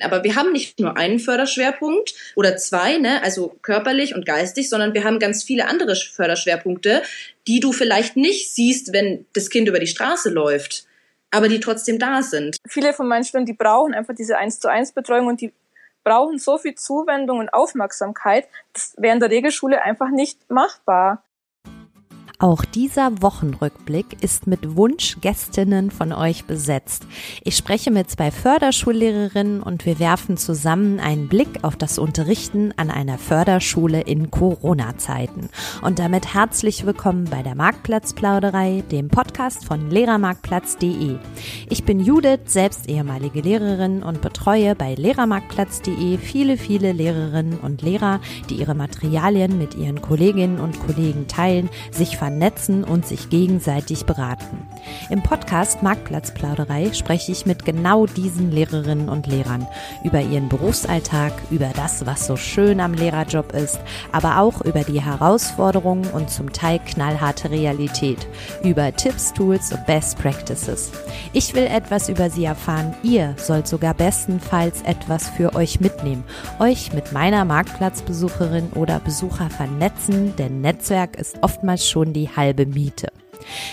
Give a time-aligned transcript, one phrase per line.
[0.00, 4.92] Aber wir haben nicht nur einen Förderschwerpunkt oder zwei, ne, also körperlich und geistig, sondern
[4.92, 7.02] wir haben ganz viele andere Förderschwerpunkte,
[7.46, 10.86] die du vielleicht nicht siehst, wenn das Kind über die Straße läuft,
[11.30, 12.56] aber die trotzdem da sind.
[12.66, 15.52] Viele von meinen Studenten, die brauchen einfach diese eins zu eins Betreuung und die
[16.04, 21.23] brauchen so viel Zuwendung und Aufmerksamkeit, das wäre in der Regelschule einfach nicht machbar.
[22.40, 27.06] Auch dieser Wochenrückblick ist mit Wunschgästinnen von euch besetzt.
[27.44, 32.90] Ich spreche mit zwei Förderschullehrerinnen und wir werfen zusammen einen Blick auf das Unterrichten an
[32.90, 35.48] einer Förderschule in Corona-Zeiten.
[35.82, 41.18] Und damit herzlich willkommen bei der Marktplatzplauderei, dem Podcast von lehrermarktplatz.de.
[41.70, 48.18] Ich bin Judith, selbst ehemalige Lehrerin und betreue bei lehrermarktplatz.de viele, viele Lehrerinnen und Lehrer,
[48.50, 54.66] die ihre Materialien mit ihren Kolleginnen und Kollegen teilen, sich vernetzen und sich gegenseitig beraten.
[55.10, 59.66] Im Podcast Marktplatzplauderei spreche ich mit genau diesen Lehrerinnen und Lehrern
[60.04, 63.78] über ihren Berufsalltag, über das, was so schön am Lehrerjob ist,
[64.10, 68.26] aber auch über die Herausforderungen und zum Teil knallharte Realität,
[68.62, 70.92] über Tipps, Tools und Best Practices.
[71.34, 72.94] Ich will etwas über sie erfahren.
[73.02, 76.24] Ihr sollt sogar bestenfalls etwas für euch mitnehmen,
[76.58, 83.12] euch mit meiner Marktplatzbesucherin oder Besucher vernetzen, denn Netzwerk ist oftmals schon die halbe Miete.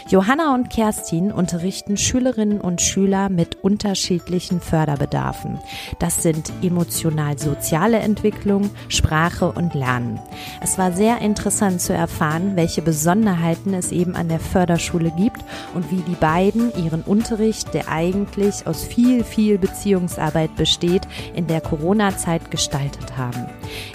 [0.08, 5.59] Johanna und Kerstin unterrichten Schülerinnen und Schüler mit unterschiedlichen Förderbedarfen.
[6.00, 10.19] Das sind emotional-soziale Entwicklung, Sprache und Lernen.
[10.61, 15.42] Es war sehr interessant zu erfahren, welche Besonderheiten es eben an der Förderschule gibt
[15.73, 21.61] und wie die beiden ihren Unterricht, der eigentlich aus viel, viel Beziehungsarbeit besteht, in der
[21.61, 23.47] Corona-Zeit gestaltet haben.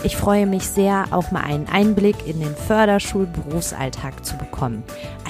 [0.04, 4.82] Ich freue mich sehr, auch mal einen Einblick in den Förderschulberufsalltag zu bekommen.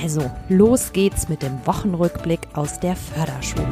[0.02, 3.68] Also los geht's mit dem Wochenrückblick aus der Förderschule.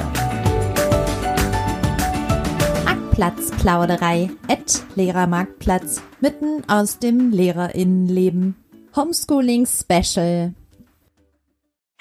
[2.85, 8.57] Marktplatzplauderei at Lehrermarktplatz mitten aus dem Lehrerinnenleben.
[8.97, 10.53] Homeschooling Special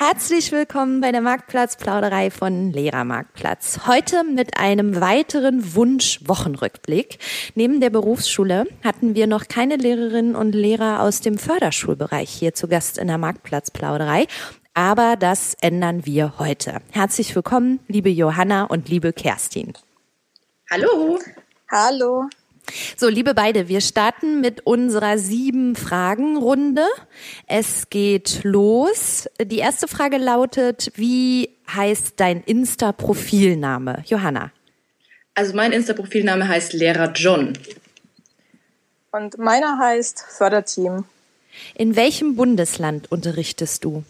[0.06, 3.88] Herzlich willkommen bei der Marktplatzplauderei von Lehrermarktplatz.
[3.88, 7.20] Heute mit einem weiteren Wunsch-Wochenrückblick.
[7.56, 12.68] Neben der Berufsschule hatten wir noch keine Lehrerinnen und Lehrer aus dem Förderschulbereich hier zu
[12.68, 14.28] Gast in der Marktplatzplauderei.
[14.74, 16.82] Aber das ändern wir heute.
[16.92, 19.72] Herzlich willkommen, liebe Johanna und liebe Kerstin.
[20.70, 21.18] Hallo.
[21.72, 22.28] Hallo.
[22.96, 26.86] So, liebe beide, wir starten mit unserer sieben Fragen Runde.
[27.48, 29.30] Es geht los.
[29.42, 34.04] Die erste Frage lautet, wie heißt dein Insta-Profilname?
[34.08, 34.52] Johanna.
[35.36, 37.54] Also mein Insta-Profilname heißt Lehrer John.
[39.12, 41.06] Und meiner heißt Förderteam.
[41.76, 44.04] In welchem Bundesland unterrichtest du?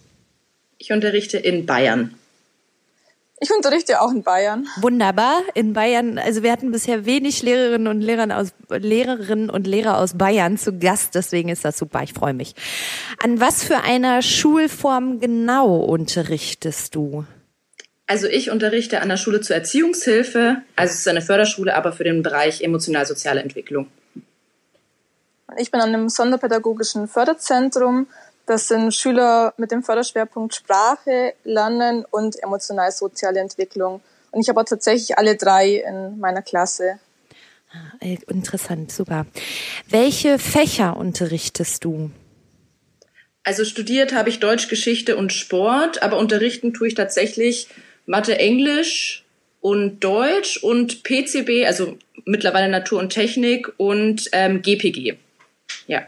[0.77, 2.15] Ich unterrichte in Bayern.
[3.43, 4.69] Ich unterrichte auch in Bayern.
[4.77, 5.41] Wunderbar.
[5.53, 10.17] In Bayern, also wir hatten bisher wenig Lehrerinnen und Lehrer aus, Lehrerinnen und Lehrer aus
[10.17, 12.55] Bayern zu Gast, deswegen ist das super, ich freue mich.
[13.21, 17.25] An was für einer Schulform genau unterrichtest du?
[18.07, 22.05] Also ich unterrichte an der Schule zur Erziehungshilfe, also es ist eine Förderschule, aber für
[22.05, 23.87] den Bereich emotional-soziale Entwicklung.
[25.57, 28.07] Ich bin an einem sonderpädagogischen Förderzentrum
[28.45, 34.01] das sind Schüler mit dem Förderschwerpunkt Sprache, Lernen und emotional-soziale Entwicklung.
[34.31, 36.99] Und ich habe tatsächlich alle drei in meiner Klasse.
[37.71, 39.25] Ah, interessant, super.
[39.87, 42.11] Welche Fächer unterrichtest du?
[43.43, 47.67] Also studiert habe ich Deutsch, Geschichte und Sport, aber unterrichten tue ich tatsächlich
[48.05, 49.23] Mathe, Englisch
[49.59, 55.17] und Deutsch und PCB, also mittlerweile Natur und Technik und ähm, GPG.
[55.87, 56.05] Ja.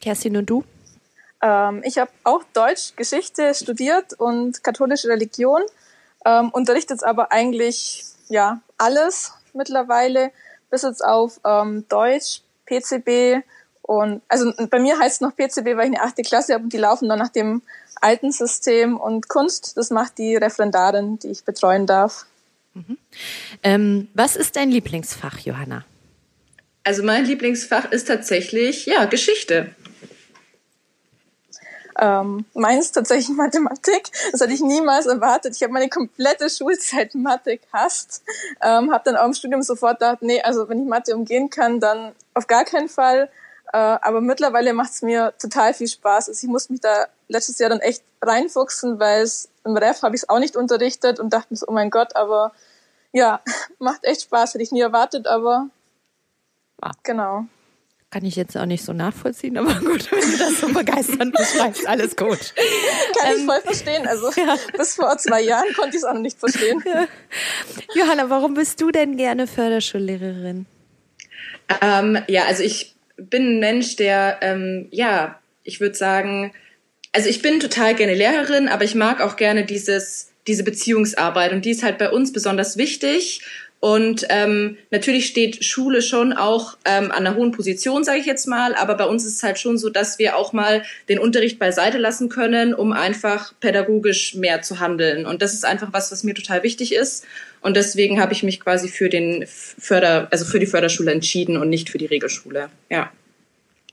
[0.00, 0.64] Kerstin und du?
[1.42, 5.62] Ähm, ich habe auch Deutsch, Geschichte studiert und katholische Religion,
[6.24, 10.30] ähm, unterrichte jetzt aber eigentlich ja alles mittlerweile,
[10.70, 13.42] bis jetzt auf ähm, Deutsch, PCB
[13.82, 16.72] und also bei mir heißt es noch PCB, weil ich eine achte Klasse habe und
[16.72, 17.62] die laufen dann nach dem
[18.00, 22.26] alten System und Kunst, das macht die Referendarin, die ich betreuen darf.
[22.74, 22.98] Mhm.
[23.62, 25.84] Ähm, was ist dein Lieblingsfach, Johanna?
[26.84, 29.74] Also mein Lieblingsfach ist tatsächlich ja Geschichte.
[32.02, 34.10] Ähm, meins tatsächlich Mathematik.
[34.32, 35.54] Das hatte ich niemals erwartet.
[35.54, 38.22] Ich habe meine komplette Schulzeit Mathe gehasst.
[38.62, 41.78] Ähm, habe dann auch im Studium sofort gedacht, nee, also wenn ich Mathe umgehen kann,
[41.78, 43.28] dann auf gar keinen Fall.
[43.74, 46.30] Äh, aber mittlerweile macht es mir total viel Spaß.
[46.30, 50.16] Also ich muss mich da letztes Jahr dann echt reinfuchsen, weil es im Ref habe
[50.16, 52.52] ich es auch nicht unterrichtet und dachte mir so, oh mein Gott, aber
[53.12, 53.42] ja,
[53.78, 54.54] macht echt Spaß.
[54.54, 55.68] Hätte ich nie erwartet, aber
[56.80, 56.92] ah.
[57.02, 57.44] genau.
[58.10, 61.86] Kann ich jetzt auch nicht so nachvollziehen, aber gut, wenn du das so begeisternd beschreibst,
[61.86, 62.54] alles gut.
[63.18, 64.06] Kann ähm, ich voll verstehen.
[64.06, 64.56] Also ja.
[64.76, 66.82] bis vor zwei Jahren konnte ich es auch noch nicht verstehen.
[66.90, 67.06] Ja.
[67.94, 70.66] Johanna, warum bist du denn gerne Förderschullehrerin?
[71.80, 76.52] Ähm, ja, also ich bin ein Mensch, der, ähm, ja, ich würde sagen,
[77.12, 81.64] also ich bin total gerne Lehrerin, aber ich mag auch gerne dieses, diese Beziehungsarbeit und
[81.64, 83.42] die ist halt bei uns besonders wichtig.
[83.80, 88.46] Und ähm, natürlich steht Schule schon auch ähm, an einer hohen Position, sage ich jetzt
[88.46, 91.58] mal, aber bei uns ist es halt schon so, dass wir auch mal den Unterricht
[91.58, 95.24] beiseite lassen können, um einfach pädagogisch mehr zu handeln.
[95.24, 97.24] Und das ist einfach was, was mir total wichtig ist.
[97.62, 101.70] Und deswegen habe ich mich quasi für den Förder, also für die Förderschule entschieden und
[101.70, 102.68] nicht für die Regelschule.
[102.90, 103.10] Ja.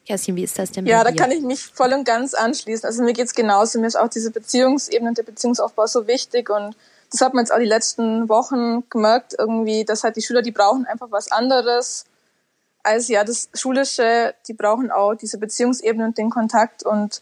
[0.06, 0.86] Kerstin, wie ist das denn?
[0.86, 2.86] Ja, da kann ich mich voll und ganz anschließen.
[2.86, 3.80] Also mir geht's genauso.
[3.80, 6.76] Mir ist auch diese Beziehungsebene und der Beziehungsaufbau so wichtig und
[7.12, 10.52] das hat man jetzt auch die letzten Wochen gemerkt, irgendwie, dass halt die Schüler, die
[10.52, 12.06] brauchen einfach was anderes
[12.88, 17.22] als ja das Schulische, die brauchen auch diese Beziehungsebene und den Kontakt und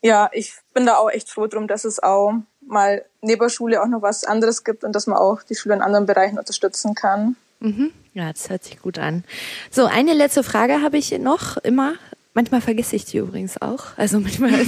[0.00, 3.88] ja, ich bin da auch echt froh drum, dass es auch mal neben Schule auch
[3.88, 7.34] noch was anderes gibt und dass man auch die Schule in anderen Bereichen unterstützen kann.
[7.58, 7.92] Mhm.
[8.14, 9.24] Ja, das hört sich gut an.
[9.70, 11.94] So, eine letzte Frage habe ich noch immer.
[12.34, 13.86] Manchmal vergesse ich die übrigens auch.
[13.96, 14.52] Also manchmal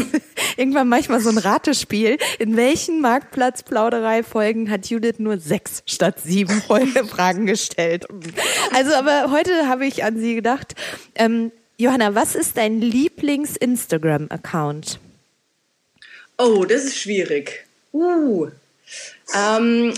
[0.56, 2.18] irgendwann manchmal so ein Ratespiel.
[2.38, 6.62] In welchen Marktplatz-Plauderei-Folgen hat Judith nur sechs statt sieben
[7.08, 8.06] Fragen gestellt?
[8.74, 10.74] Also, aber heute habe ich an sie gedacht.
[11.14, 14.98] Ähm, Johanna, was ist dein Lieblings-Instagram-Account?
[16.38, 17.66] Oh, das ist schwierig.
[17.92, 18.48] Uh.
[19.34, 19.94] Ähm,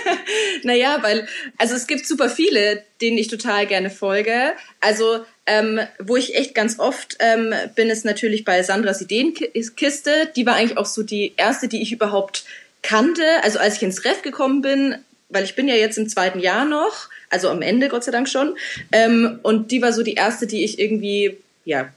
[0.62, 1.28] naja, weil,
[1.58, 4.52] also es gibt super viele, denen ich total gerne folge.
[4.80, 10.30] Also ähm, wo ich echt ganz oft ähm, bin, ist natürlich bei Sandras Ideenkiste.
[10.36, 12.44] Die war eigentlich auch so die erste, die ich überhaupt
[12.82, 13.24] kannte.
[13.42, 14.96] Also als ich ins Ref gekommen bin,
[15.28, 18.28] weil ich bin ja jetzt im zweiten Jahr noch, also am Ende Gott sei Dank
[18.28, 18.56] schon.
[18.92, 21.88] Ähm, und die war so die erste, die ich irgendwie ja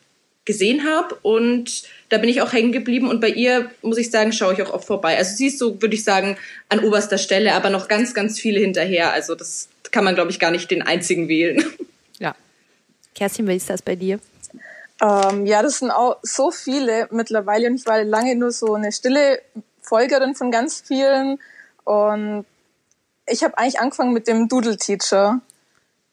[0.45, 4.31] gesehen habe und da bin ich auch hängen geblieben und bei ihr muss ich sagen
[4.31, 5.17] schaue ich auch oft vorbei.
[5.17, 6.37] Also sie ist so würde ich sagen
[6.69, 9.11] an oberster Stelle, aber noch ganz ganz viele hinterher.
[9.11, 11.63] Also das kann man glaube ich gar nicht den einzigen wählen.
[13.15, 14.19] Kerstin, wie ist das bei dir?
[15.01, 18.91] Ähm, ja, das sind auch so viele mittlerweile und ich war lange nur so eine
[18.91, 19.41] stille
[19.81, 21.39] Folgerin von ganz vielen
[21.83, 22.45] und
[23.27, 25.41] ich habe eigentlich angefangen mit dem Doodle Teacher.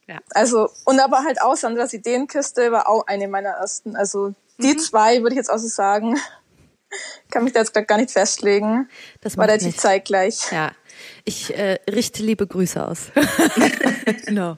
[0.07, 0.19] Ja.
[0.31, 3.95] Also und aber halt auch Sandras Ideenkiste war auch eine meiner ersten.
[3.97, 4.79] Also die mhm.
[4.79, 6.19] zwei würde ich jetzt auch so sagen.
[7.31, 8.89] Kann mich da jetzt gar nicht festlegen.
[9.23, 10.51] Das war relativ zeitgleich.
[10.51, 10.73] Ja,
[11.25, 13.13] ich äh, richte liebe Grüße aus.
[14.27, 14.57] genau.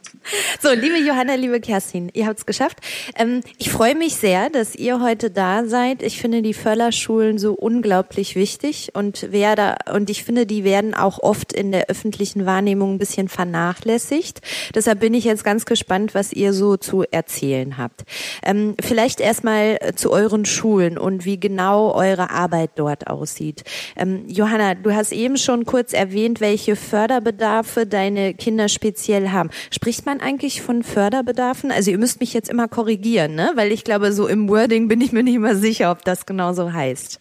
[0.61, 2.79] So, liebe Johanna, liebe Kerstin, ihr habt es geschafft.
[3.19, 6.03] Ähm, ich freue mich sehr, dass ihr heute da seid.
[6.03, 10.95] Ich finde die Förderschulen so unglaublich wichtig und wer da, und ich finde, die werden
[10.95, 14.41] auch oft in der öffentlichen Wahrnehmung ein bisschen vernachlässigt.
[14.75, 18.05] Deshalb bin ich jetzt ganz gespannt, was ihr so zu erzählen habt.
[18.43, 23.65] Ähm, vielleicht erstmal zu euren Schulen und wie genau eure Arbeit dort aussieht.
[23.97, 29.51] Ähm, Johanna, du hast eben schon kurz erwähnt, welche welche Förderbedarfe deine Kinder speziell haben.
[29.73, 31.73] Spricht man eigentlich von Förderbedarfen?
[31.73, 33.51] Also ihr müsst mich jetzt immer korrigieren, ne?
[33.57, 36.53] Weil ich glaube, so im Wording bin ich mir nicht immer sicher, ob das genau
[36.53, 37.19] so heißt.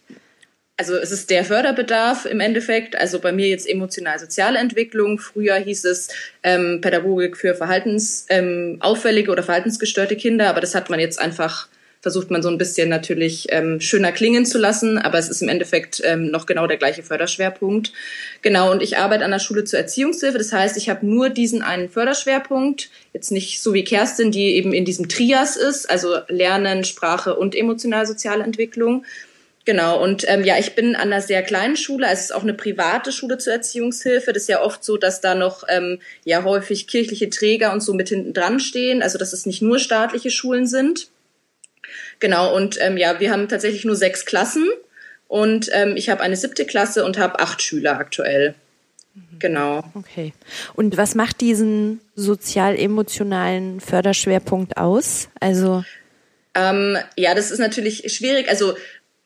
[0.76, 5.18] Also es ist der Förderbedarf im Endeffekt, also bei mir jetzt emotional-soziale Entwicklung.
[5.18, 6.10] Früher hieß es
[6.44, 11.66] ähm, Pädagogik für verhaltensauffällige ähm, oder verhaltensgestörte Kinder, aber das hat man jetzt einfach
[12.04, 15.48] versucht man so ein bisschen natürlich ähm, schöner klingen zu lassen, aber es ist im
[15.48, 17.94] Endeffekt ähm, noch genau der gleiche Förderschwerpunkt.
[18.42, 20.36] Genau, und ich arbeite an der Schule zur Erziehungshilfe.
[20.36, 24.74] Das heißt, ich habe nur diesen einen Förderschwerpunkt, jetzt nicht so wie Kerstin, die eben
[24.74, 29.06] in diesem Trias ist, also Lernen, Sprache und emotional-soziale Entwicklung.
[29.64, 32.42] Genau, und ähm, ja, ich bin an einer sehr kleinen Schule, also es ist auch
[32.42, 34.34] eine private Schule zur Erziehungshilfe.
[34.34, 37.94] Das ist ja oft so, dass da noch ähm, ja häufig kirchliche Träger und so
[37.94, 41.08] mit hinten dran stehen, also dass es nicht nur staatliche Schulen sind.
[42.20, 44.68] Genau, und ähm, ja, wir haben tatsächlich nur sechs Klassen
[45.28, 48.54] und ähm, ich habe eine siebte Klasse und habe acht Schüler aktuell.
[49.14, 49.38] Mhm.
[49.38, 49.84] Genau.
[49.94, 50.32] Okay.
[50.74, 55.28] Und was macht diesen sozial-emotionalen Förderschwerpunkt aus?
[55.40, 55.84] Also
[56.54, 58.48] ähm, ja, das ist natürlich schwierig.
[58.48, 58.76] Also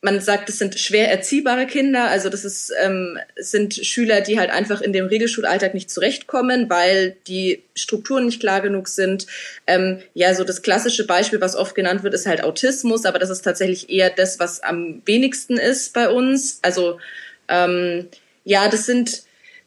[0.00, 2.08] man sagt, es sind schwer erziehbare Kinder.
[2.08, 7.16] Also das ist, ähm, sind Schüler, die halt einfach in dem Regelschulalltag nicht zurechtkommen, weil
[7.26, 9.26] die Strukturen nicht klar genug sind.
[9.66, 13.30] Ähm, ja, so das klassische Beispiel, was oft genannt wird, ist halt Autismus, aber das
[13.30, 16.60] ist tatsächlich eher das, was am wenigsten ist bei uns.
[16.62, 17.00] Also
[17.48, 18.08] ähm,
[18.44, 19.22] ja, das sind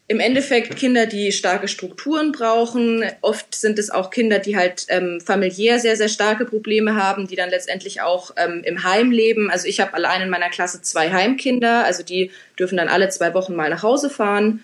[0.08, 3.04] im Endeffekt Kinder, die starke Strukturen brauchen.
[3.20, 7.36] Oft sind es auch Kinder, die halt ähm, familiär sehr, sehr starke Probleme haben, die
[7.36, 9.50] dann letztendlich auch ähm, im Heim leben.
[9.50, 13.32] Also ich habe allein in meiner Klasse zwei Heimkinder, also die dürfen dann alle zwei
[13.32, 14.62] Wochen mal nach Hause fahren.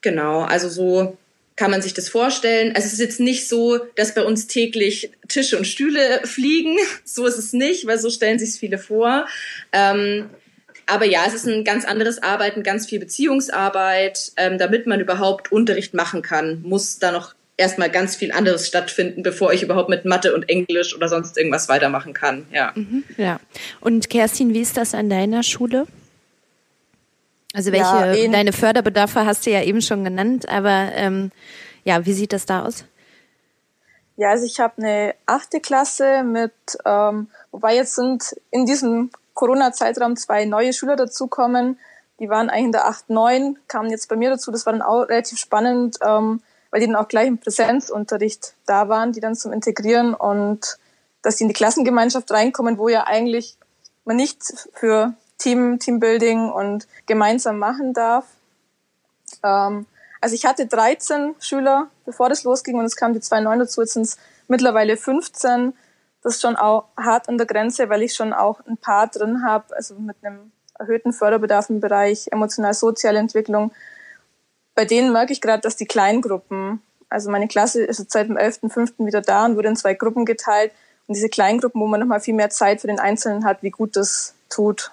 [0.00, 1.16] Genau, also so
[1.54, 2.74] kann man sich das vorstellen.
[2.74, 6.76] Also es ist jetzt nicht so, dass bei uns täglich Tische und Stühle fliegen.
[7.04, 9.26] So ist es nicht, weil so stellen sich viele vor.
[9.72, 10.30] Ähm,
[10.92, 14.32] aber ja, es ist ein ganz anderes Arbeiten, ganz viel Beziehungsarbeit.
[14.36, 19.22] Ähm, damit man überhaupt Unterricht machen kann, muss da noch erstmal ganz viel anderes stattfinden,
[19.22, 22.46] bevor ich überhaupt mit Mathe und Englisch oder sonst irgendwas weitermachen kann.
[22.52, 22.72] Ja.
[22.74, 23.40] Mhm, ja.
[23.80, 25.86] Und Kerstin, wie ist das an deiner Schule?
[27.54, 27.84] Also welche
[28.22, 31.30] ja, deine Förderbedarfe hast du ja eben schon genannt, aber ähm,
[31.84, 32.84] ja, wie sieht das da aus?
[34.16, 36.52] Ja, also ich habe eine achte Klasse mit,
[36.84, 41.78] ähm, wobei jetzt sind in diesem Corona-Zeitraum zwei neue Schüler dazukommen.
[42.20, 44.50] Die waren eigentlich in der 8, 9, kamen jetzt bei mir dazu.
[44.50, 48.88] Das war dann auch relativ spannend, ähm, weil die dann auch gleich im Präsenzunterricht da
[48.88, 50.78] waren, die dann zum Integrieren und
[51.22, 53.56] dass die in die Klassengemeinschaft reinkommen, wo ja eigentlich
[54.04, 58.24] man nicht für Team, Teambuilding und gemeinsam machen darf.
[59.42, 59.86] Ähm,
[60.20, 63.80] also ich hatte 13 Schüler, bevor das losging und es kamen die zwei neuen dazu,
[63.80, 65.74] jetzt sind es mittlerweile 15.
[66.22, 69.44] Das ist schon auch hart an der Grenze, weil ich schon auch ein paar drin
[69.44, 73.72] habe, also mit einem erhöhten Förderbedarf im Bereich emotional-soziale Entwicklung.
[74.74, 78.38] Bei denen merke ich gerade, dass die Kleingruppen, also meine Klasse ist jetzt seit dem
[78.38, 79.04] 11.05.
[79.04, 80.72] wieder da und wurde in zwei Gruppen geteilt.
[81.06, 83.96] Und diese Kleingruppen, wo man nochmal viel mehr Zeit für den Einzelnen hat, wie gut
[83.96, 84.92] das tut.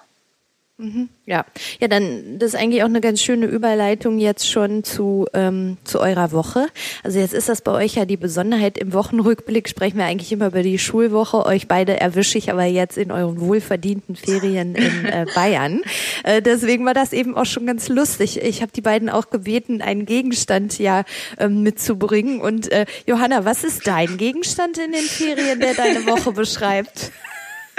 [0.80, 1.10] Mhm.
[1.26, 1.44] Ja,
[1.78, 6.00] ja, dann das ist eigentlich auch eine ganz schöne Überleitung jetzt schon zu ähm, zu
[6.00, 6.68] eurer Woche.
[7.04, 10.46] Also jetzt ist das bei euch ja die Besonderheit im Wochenrückblick sprechen wir eigentlich immer
[10.46, 11.44] über die Schulwoche.
[11.44, 15.82] Euch beide erwische ich aber jetzt in euren wohlverdienten Ferien in äh, Bayern.
[16.24, 18.42] Äh, deswegen war das eben auch schon ganz lustig.
[18.42, 21.04] Ich habe die beiden auch gebeten, einen Gegenstand ja
[21.38, 22.40] ähm, mitzubringen.
[22.40, 27.12] Und äh, Johanna, was ist dein Gegenstand in den Ferien, der deine Woche beschreibt?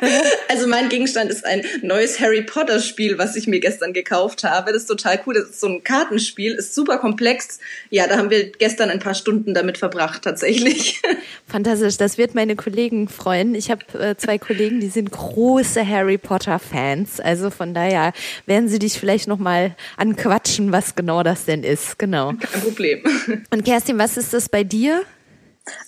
[0.47, 4.73] Also mein Gegenstand ist ein neues Harry Potter Spiel, was ich mir gestern gekauft habe.
[4.73, 5.33] Das ist total cool.
[5.33, 7.59] Das ist so ein Kartenspiel, ist super komplex.
[7.89, 11.01] Ja, da haben wir gestern ein paar Stunden damit verbracht, tatsächlich.
[11.47, 13.55] Fantastisch, das wird meine Kollegen freuen.
[13.55, 17.19] Ich habe äh, zwei Kollegen, die sind große Harry Potter Fans.
[17.19, 18.13] Also von daher
[18.45, 21.97] werden sie dich vielleicht nochmal anquatschen, was genau das denn ist.
[21.97, 22.33] Genau.
[22.33, 23.03] Kein Problem.
[23.51, 25.03] Und Kerstin, was ist das bei dir?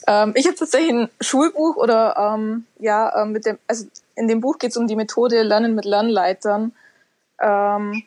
[0.07, 4.41] Ähm, ich habe tatsächlich ein Schulbuch oder ähm, ja, ähm, mit dem, also in dem
[4.41, 6.73] Buch geht es um die Methode Lernen mit Lernleitern.
[7.41, 8.03] Ähm,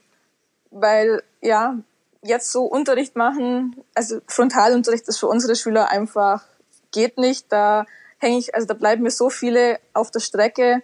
[0.71, 1.77] weil ja,
[2.23, 6.45] jetzt so Unterricht machen, also Frontalunterricht ist für unsere Schüler einfach
[6.93, 7.47] geht nicht.
[7.51, 7.87] Da
[8.19, 10.83] hänge ich, also da bleiben mir so viele auf der Strecke.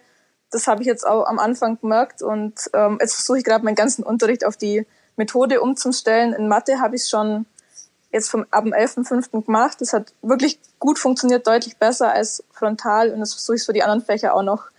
[0.51, 3.75] Das habe ich jetzt auch am Anfang gemerkt und ähm, jetzt versuche ich gerade meinen
[3.75, 6.33] ganzen Unterricht auf die Methode umzustellen.
[6.33, 7.45] In Mathe habe ich schon
[8.11, 9.45] jetzt vom, ab dem 11.05.
[9.45, 9.81] gemacht.
[9.81, 13.81] Das hat wirklich gut funktioniert, deutlich besser als frontal und das versuche ich für die
[13.81, 14.69] anderen Fächer auch noch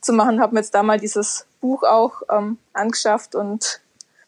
[0.00, 0.40] zu machen.
[0.40, 3.80] Habe mir jetzt da mal dieses Buch auch ähm, angeschafft und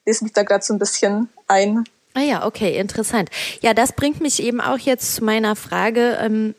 [0.06, 1.84] lese mich da gerade so ein bisschen ein.
[2.14, 3.30] Ah ja, okay, interessant.
[3.60, 6.18] Ja, das bringt mich eben auch jetzt zu meiner Frage.
[6.20, 6.54] Ähm,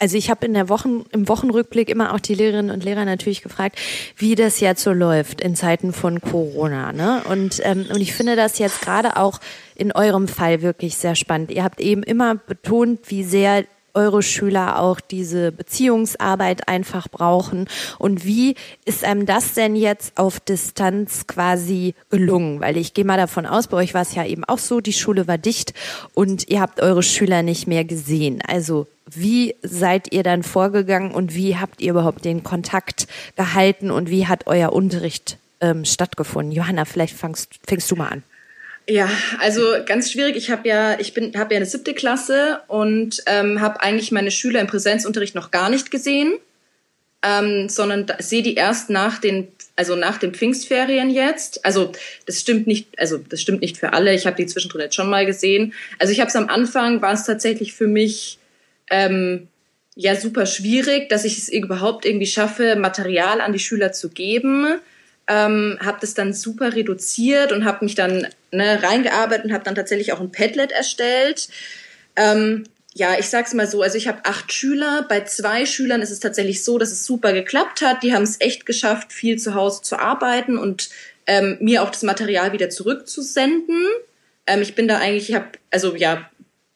[0.00, 3.42] also ich habe in der Wochen, im Wochenrückblick immer auch die Lehrerinnen und Lehrer natürlich
[3.42, 3.78] gefragt,
[4.16, 6.92] wie das jetzt so läuft in Zeiten von Corona.
[6.92, 7.22] Ne?
[7.28, 9.40] Und, ähm, und ich finde das jetzt gerade auch
[9.74, 11.50] in eurem Fall wirklich sehr spannend.
[11.50, 13.64] Ihr habt eben immer betont, wie sehr
[13.94, 17.68] eure Schüler auch diese Beziehungsarbeit einfach brauchen?
[17.98, 18.54] Und wie
[18.84, 22.60] ist einem das denn jetzt auf Distanz quasi gelungen?
[22.60, 24.92] Weil ich gehe mal davon aus, bei euch war es ja eben auch so, die
[24.92, 25.74] Schule war dicht
[26.14, 28.42] und ihr habt eure Schüler nicht mehr gesehen.
[28.46, 34.10] Also wie seid ihr dann vorgegangen und wie habt ihr überhaupt den Kontakt gehalten und
[34.10, 36.52] wie hat euer Unterricht ähm, stattgefunden?
[36.52, 38.22] Johanna, vielleicht fangst, fängst du mal an.
[38.88, 39.08] Ja,
[39.38, 40.36] also ganz schwierig.
[40.36, 44.30] Ich habe ja, ich bin, habe ja eine siebte Klasse und ähm, habe eigentlich meine
[44.30, 46.34] Schüler im Präsenzunterricht noch gar nicht gesehen,
[47.22, 51.64] ähm, sondern sehe die erst nach den, also nach den Pfingstferien jetzt.
[51.64, 51.92] Also
[52.26, 54.14] das stimmt nicht, also das stimmt nicht für alle.
[54.14, 55.72] Ich habe die zwischendrin jetzt schon mal gesehen.
[55.98, 58.38] Also ich habe es am Anfang war es tatsächlich für mich
[58.90, 59.46] ähm,
[59.94, 64.80] ja super schwierig, dass ich es überhaupt irgendwie schaffe, Material an die Schüler zu geben
[65.30, 69.76] ähm, habe das dann super reduziert und habe mich dann ne, reingearbeitet und habe dann
[69.76, 71.48] tatsächlich auch ein Padlet erstellt.
[72.16, 75.06] Ähm, ja, ich sag's mal so, also ich habe acht Schüler.
[75.08, 78.02] Bei zwei Schülern ist es tatsächlich so, dass es super geklappt hat.
[78.02, 80.90] Die haben es echt geschafft, viel zu Hause zu arbeiten und
[81.28, 83.86] ähm, mir auch das Material wieder zurückzusenden.
[84.48, 86.28] Ähm, ich bin da eigentlich, ich habe also ja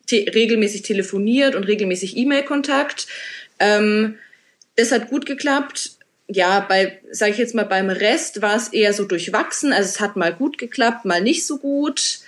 [0.06, 3.08] te regelmäßig telefoniert und regelmäßig E-Mail-Kontakt.
[3.58, 4.16] Ähm,
[4.76, 8.92] das hat gut geklappt ja, bei, sage ich jetzt mal, beim Rest war es eher
[8.92, 9.72] so durchwachsen.
[9.72, 12.20] Also es hat mal gut geklappt, mal nicht so gut.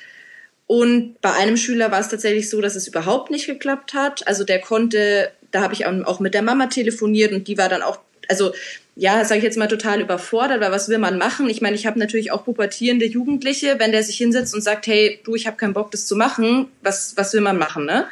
[0.66, 4.26] Und bei einem Schüler war es tatsächlich so, dass es überhaupt nicht geklappt hat.
[4.26, 7.82] Also der konnte, da habe ich auch mit der Mama telefoniert und die war dann
[7.82, 8.52] auch, also
[8.96, 11.50] ja, sage ich jetzt mal, total überfordert, weil was will man machen?
[11.50, 15.20] Ich meine, ich habe natürlich auch pubertierende Jugendliche, wenn der sich hinsetzt und sagt, hey,
[15.24, 18.06] du, ich habe keinen Bock, das zu machen, was, was will man machen, ne?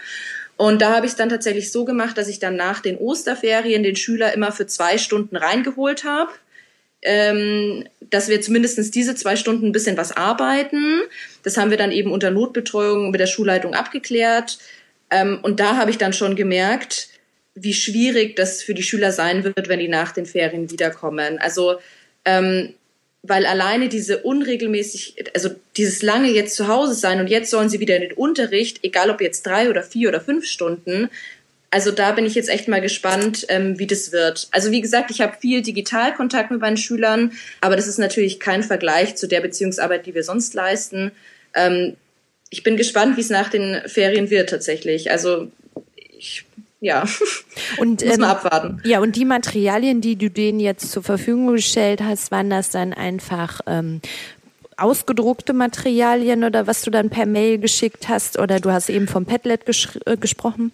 [0.57, 3.83] Und da habe ich es dann tatsächlich so gemacht, dass ich dann nach den Osterferien
[3.83, 6.31] den Schüler immer für zwei Stunden reingeholt habe,
[7.03, 11.01] ähm, dass wir zumindest diese zwei Stunden ein bisschen was arbeiten.
[11.43, 14.59] Das haben wir dann eben unter Notbetreuung mit der Schulleitung abgeklärt.
[15.11, 17.09] Ähm, und da habe ich dann schon gemerkt,
[17.55, 21.39] wie schwierig das für die Schüler sein wird, wenn die nach den Ferien wiederkommen.
[21.39, 21.77] Also
[22.25, 22.75] ähm,
[23.27, 27.81] weil alleine diese unregelmäßig, also dieses lange jetzt zu Hause sein und jetzt sollen sie
[27.81, 31.09] wieder in den Unterricht, egal ob jetzt drei oder vier oder fünf Stunden.
[31.71, 34.49] Also da bin ich jetzt echt mal gespannt, ähm, wie das wird.
[34.51, 38.63] Also wie gesagt, ich habe viel Digitalkontakt mit meinen Schülern, aber das ist natürlich kein
[38.63, 41.11] Vergleich zu der Beziehungsarbeit, die wir sonst leisten.
[41.55, 41.97] Ähm,
[42.51, 45.11] ich bin gespannt, wie es nach den Ferien wird tatsächlich.
[45.11, 45.51] Also
[46.17, 46.45] ich
[46.85, 47.05] ja,
[47.79, 48.83] und, muss man ähm, abwarten.
[48.85, 52.93] Ja, und die Materialien, die du denen jetzt zur Verfügung gestellt hast, waren das dann
[52.93, 54.03] einfach ähm,
[54.77, 59.25] ausgedruckte Materialien oder was du dann per Mail geschickt hast oder du hast eben vom
[59.25, 59.63] Padlet
[60.05, 60.73] äh, gesprochen?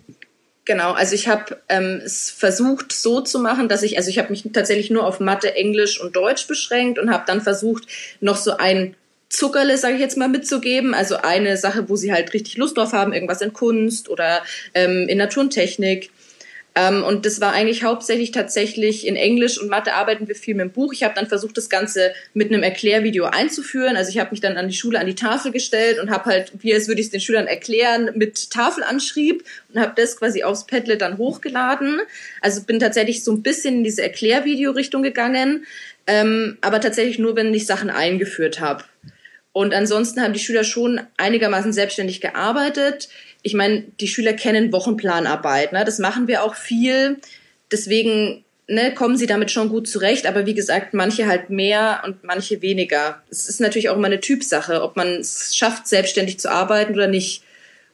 [0.65, 4.31] Genau, also ich habe ähm, es versucht so zu machen, dass ich, also ich habe
[4.31, 7.87] mich tatsächlich nur auf Mathe, Englisch und Deutsch beschränkt und habe dann versucht,
[8.21, 8.97] noch so ein
[9.31, 10.93] Zuckerle, sage ich jetzt mal, mitzugeben.
[10.93, 14.43] Also eine Sache, wo sie halt richtig Lust drauf haben, irgendwas in Kunst oder
[14.75, 16.11] ähm, in Natur und Technik.
[16.75, 20.67] Ähm, und das war eigentlich hauptsächlich tatsächlich in Englisch und Mathe arbeiten wir viel mit
[20.67, 20.93] dem Buch.
[20.93, 23.97] Ich habe dann versucht, das Ganze mit einem Erklärvideo einzuführen.
[23.97, 26.53] Also ich habe mich dann an die Schule, an die Tafel gestellt und habe halt,
[26.61, 30.67] wie es würde ich es den Schülern erklären, mit Tafelanschrieb und habe das quasi aufs
[30.67, 32.01] Padlet dann hochgeladen.
[32.41, 35.67] Also bin tatsächlich so ein bisschen in diese Erklärvideo-Richtung gegangen,
[36.07, 38.85] ähm, aber tatsächlich nur, wenn ich Sachen eingeführt habe.
[39.53, 43.09] Und ansonsten haben die Schüler schon einigermaßen selbstständig gearbeitet.
[43.43, 45.73] Ich meine, die Schüler kennen Wochenplanarbeit.
[45.73, 45.85] Ne?
[45.85, 47.19] Das machen wir auch viel.
[47.73, 50.27] Deswegen ne, kommen sie damit schon gut zurecht.
[50.27, 53.23] Aber wie gesagt, manche halt mehr und manche weniger.
[53.31, 57.09] Es ist natürlich auch immer eine Typsache, ob man es schafft, selbstständig zu arbeiten oder
[57.09, 57.43] nicht.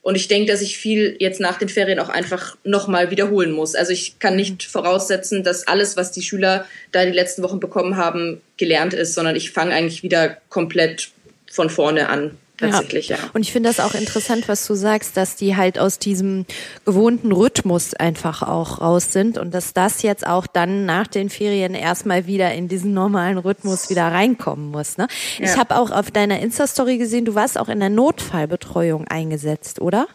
[0.03, 3.75] Und ich denke, dass ich viel jetzt nach den Ferien auch einfach nochmal wiederholen muss.
[3.75, 7.97] Also ich kann nicht voraussetzen, dass alles, was die Schüler da die letzten Wochen bekommen
[7.97, 11.11] haben, gelernt ist, sondern ich fange eigentlich wieder komplett
[11.57, 12.39] von vorne an.
[12.59, 13.17] Tatsächlich, ja.
[13.17, 13.23] ja.
[13.35, 16.47] Und ich finde das auch interessant, was du sagst, dass die halt aus diesem
[16.87, 21.75] gewohnten Rhythmus einfach auch raus sind und dass das jetzt auch dann nach den Ferien
[21.75, 24.97] erstmal wieder in diesen normalen Rhythmus wieder reinkommen muss.
[24.97, 25.07] Ne?
[25.38, 25.45] Ja.
[25.45, 30.07] Ich habe auch auf deiner Insta-Story gesehen, du warst auch in der Notfallbetreuung eingesetzt, oder?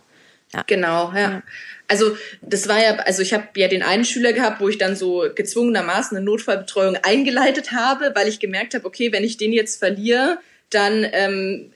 [0.51, 0.63] Ja.
[0.65, 1.19] Genau, ja.
[1.19, 1.43] ja.
[1.87, 4.95] Also das war ja, also ich habe ja den einen Schüler gehabt, wo ich dann
[4.95, 9.77] so gezwungenermaßen eine Notfallbetreuung eingeleitet habe, weil ich gemerkt habe, okay, wenn ich den jetzt
[9.77, 10.39] verliere,
[10.73, 11.73] dann ähm,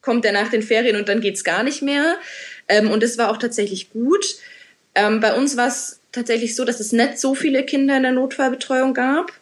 [0.00, 2.16] kommt er nach den Ferien und dann geht's gar nicht mehr.
[2.68, 4.36] Ähm, und es war auch tatsächlich gut.
[4.94, 8.12] Ähm, bei uns war es tatsächlich so, dass es nicht so viele Kinder in der
[8.12, 9.32] Notfallbetreuung gab.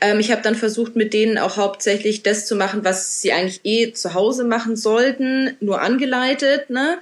[0.00, 3.60] Ähm, ich habe dann versucht, mit denen auch hauptsächlich das zu machen, was sie eigentlich
[3.64, 6.70] eh zu Hause machen sollten, nur angeleitet.
[6.70, 6.98] Ne?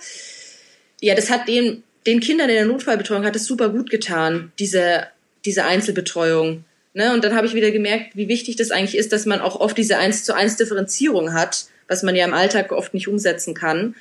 [1.00, 5.08] Ja, das hat den, den Kindern in der Notfallbetreuung hat es super gut getan, diese,
[5.44, 6.64] diese Einzelbetreuung.
[6.96, 7.12] Ne?
[7.12, 9.76] Und dann habe ich wieder gemerkt, wie wichtig das eigentlich ist, dass man auch oft
[9.76, 13.94] diese eins zu eins Differenzierung hat, was man ja im Alltag oft nicht umsetzen kann.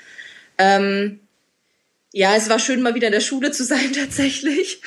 [0.58, 1.20] Ähm,
[2.14, 4.80] ja, es war schön, mal wieder in der Schule zu sein tatsächlich.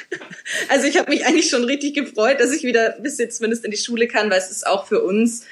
[0.71, 3.73] Also ich habe mich eigentlich schon richtig gefreut, dass ich wieder bis jetzt zumindest in
[3.73, 5.45] die Schule kann, weil es ist auch für uns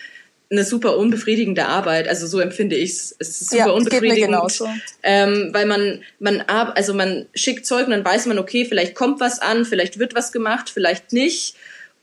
[0.50, 2.08] eine super unbefriedigende Arbeit.
[2.08, 3.16] Also so empfinde ich es.
[3.18, 4.62] Es ist super ja, unbefriedigend,
[5.02, 9.20] ähm, weil man man also man schickt Zeug und dann weiß man, okay, vielleicht kommt
[9.20, 11.56] was an, vielleicht wird was gemacht, vielleicht nicht.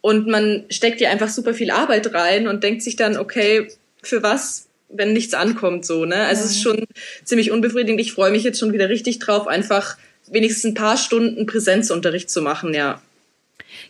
[0.04, 3.70] Und man steckt ja einfach super viel Arbeit rein und denkt sich dann, okay,
[4.02, 6.26] für was, wenn nichts ankommt, so, ne?
[6.26, 6.46] Also ja.
[6.46, 6.84] es ist schon
[7.24, 8.02] ziemlich unbefriedigend.
[8.02, 9.96] Ich freue mich jetzt schon wieder richtig drauf, einfach
[10.28, 13.02] wenigstens ein paar Stunden Präsenzunterricht zu machen, ja.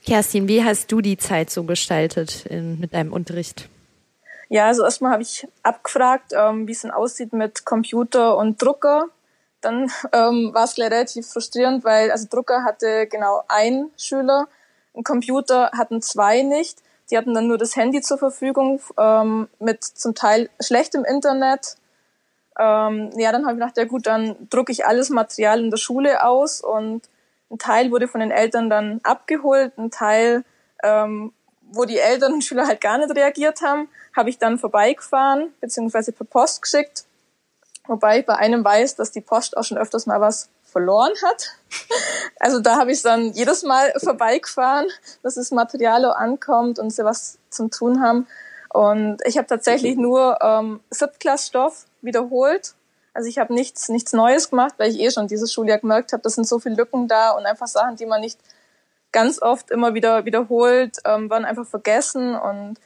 [0.05, 3.67] Kerstin, wie hast du die Zeit so gestaltet in, mit deinem Unterricht?
[4.49, 9.07] Ja, also erstmal habe ich abgefragt, ähm, wie es denn aussieht mit Computer und Drucker.
[9.61, 14.47] Dann ähm, war es gleich relativ frustrierend, weil also Drucker hatte genau ein Schüler
[14.95, 16.79] ein Computer hatten zwei nicht.
[17.09, 21.75] Die hatten dann nur das Handy zur Verfügung ähm, mit zum Teil schlechtem Internet.
[22.57, 25.77] Ähm, ja, dann habe ich gedacht, ja gut, dann drucke ich alles Material in der
[25.77, 27.01] Schule aus und
[27.51, 30.43] ein Teil wurde von den Eltern dann abgeholt, ein Teil,
[30.83, 35.53] ähm, wo die Eltern und Schüler halt gar nicht reagiert haben, habe ich dann vorbeigefahren,
[35.59, 37.05] beziehungsweise per Post geschickt.
[37.87, 41.55] Wobei ich bei einem weiß, dass die Post auch schon öfters mal was verloren hat.
[42.39, 44.87] Also da habe ich dann jedes Mal vorbeigefahren,
[45.21, 48.27] dass das Material ankommt und sie was zum Tun haben.
[48.69, 52.73] Und ich habe tatsächlich nur ähm, Siebtklassstoff wiederholt.
[53.13, 56.23] Also ich habe nichts, nichts Neues gemacht, weil ich eh schon dieses Schuljahr gemerkt habe,
[56.23, 58.39] das sind so viele Lücken da und einfach Sachen, die man nicht
[59.11, 62.79] ganz oft immer wieder wiederholt, ähm, waren einfach vergessen und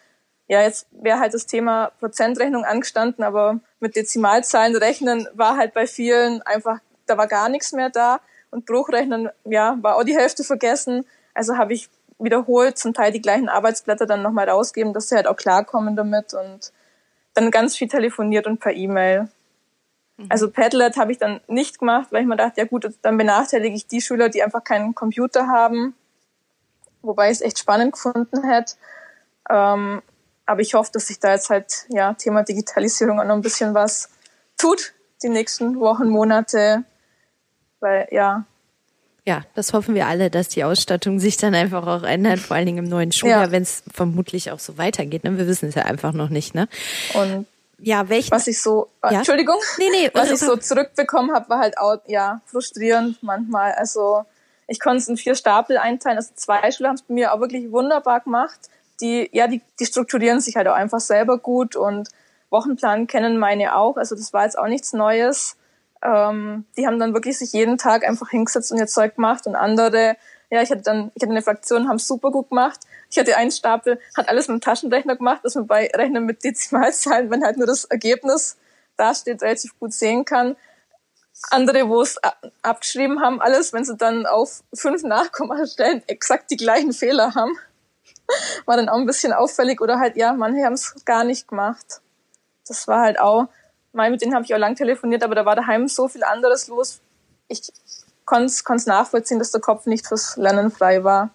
[0.50, 5.88] ja, jetzt wäre halt das Thema Prozentrechnung angestanden, aber mit Dezimalzahlen rechnen war halt bei
[5.88, 8.20] vielen einfach, da war gar nichts mehr da
[8.52, 11.06] und Bruchrechnen, ja, war auch die Hälfte vergessen.
[11.34, 11.90] Also habe ich
[12.20, 16.34] wiederholt zum Teil die gleichen Arbeitsblätter dann nochmal rausgeben, dass sie halt auch klarkommen damit
[16.34, 16.72] und
[17.34, 19.30] dann ganz viel telefoniert und per E-Mail.
[20.18, 20.26] Mhm.
[20.30, 23.76] Also Padlet habe ich dann nicht gemacht, weil ich mir dachte, ja gut, dann benachteilige
[23.76, 25.96] ich die Schüler, die einfach keinen Computer haben,
[27.02, 28.74] wobei ich es echt spannend gefunden hätte.
[29.50, 30.02] Ähm,
[30.46, 33.74] aber ich hoffe, dass sich da jetzt halt, ja, Thema Digitalisierung auch noch ein bisschen
[33.74, 34.10] was
[34.58, 36.84] tut, die nächsten Wochen, Monate.
[37.80, 38.46] Weil, ja.
[39.26, 42.66] Ja, das hoffen wir alle, dass die Ausstattung sich dann einfach auch ändert, vor allen
[42.66, 43.52] Dingen im neuen Schuljahr, ja.
[43.52, 45.24] wenn es vermutlich auch so weitergeht.
[45.24, 45.38] Ne?
[45.38, 46.70] Wir wissen es ja einfach noch nicht, ne?
[47.14, 47.46] Und
[47.80, 48.32] ja, welchen?
[48.32, 49.18] Was ich so, äh, ja?
[49.20, 53.74] Entschuldigung, nee, nee, was ich so zurückbekommen habe, war halt auch, ja, frustrierend manchmal.
[53.74, 54.24] Also
[54.68, 56.18] ich konnte es in vier Stapel einteilen.
[56.18, 58.70] Also zwei Schüler haben es bei mir auch wirklich wunderbar gemacht
[59.02, 62.10] die, ja, die, die strukturieren sich halt auch einfach selber gut und
[62.50, 63.98] Wochenplan kennen meine auch.
[63.98, 65.57] Also das war jetzt auch nichts Neues.
[66.02, 69.56] Ähm, die haben dann wirklich sich jeden Tag einfach hingesetzt und ihr Zeug gemacht und
[69.56, 70.16] andere,
[70.50, 72.80] ja, ich hatte dann, ich hatte eine Fraktion, haben super gut gemacht.
[73.10, 76.44] Ich hatte einen Stapel, hat alles mit dem Taschenrechner gemacht, dass man bei Rechnen mit
[76.44, 78.58] Dezimalzahlen, wenn halt nur das Ergebnis
[78.98, 80.56] dasteht, relativ gut sehen kann.
[81.52, 82.20] Andere, wo es
[82.64, 87.58] abgeschrieben haben, alles, wenn sie dann auf fünf Nachkommastellen exakt die gleichen Fehler haben
[88.66, 92.02] war dann auch ein bisschen auffällig oder halt, ja, manche haben es gar nicht gemacht.
[92.68, 93.48] Das war halt auch,
[93.94, 96.68] mal mit denen habe ich auch lang telefoniert, aber da war daheim so viel anderes
[96.68, 97.00] los.
[97.48, 97.72] Ich
[98.26, 101.32] konnte es nachvollziehen, dass der Kopf nicht fürs Lernen frei war.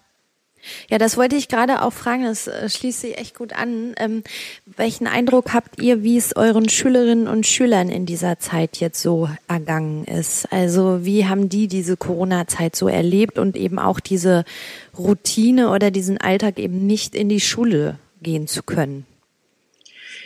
[0.89, 3.93] Ja, das wollte ich gerade auch fragen, das äh, schließt sich echt gut an.
[3.97, 4.23] Ähm,
[4.65, 9.29] welchen Eindruck habt ihr, wie es euren Schülerinnen und Schülern in dieser Zeit jetzt so
[9.47, 10.51] ergangen ist?
[10.51, 14.45] Also wie haben die diese Corona-Zeit so erlebt und eben auch diese
[14.97, 19.05] Routine oder diesen Alltag eben nicht in die Schule gehen zu können?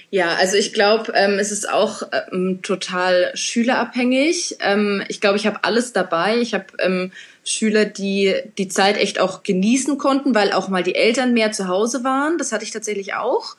[0.09, 4.57] Ja, also ich glaube, ähm, es ist auch ähm, total schülerabhängig.
[4.61, 6.37] Ähm, ich glaube, ich habe alles dabei.
[6.37, 7.11] Ich habe ähm,
[7.43, 11.67] Schüler, die die Zeit echt auch genießen konnten, weil auch mal die Eltern mehr zu
[11.67, 12.37] Hause waren.
[12.37, 13.57] Das hatte ich tatsächlich auch.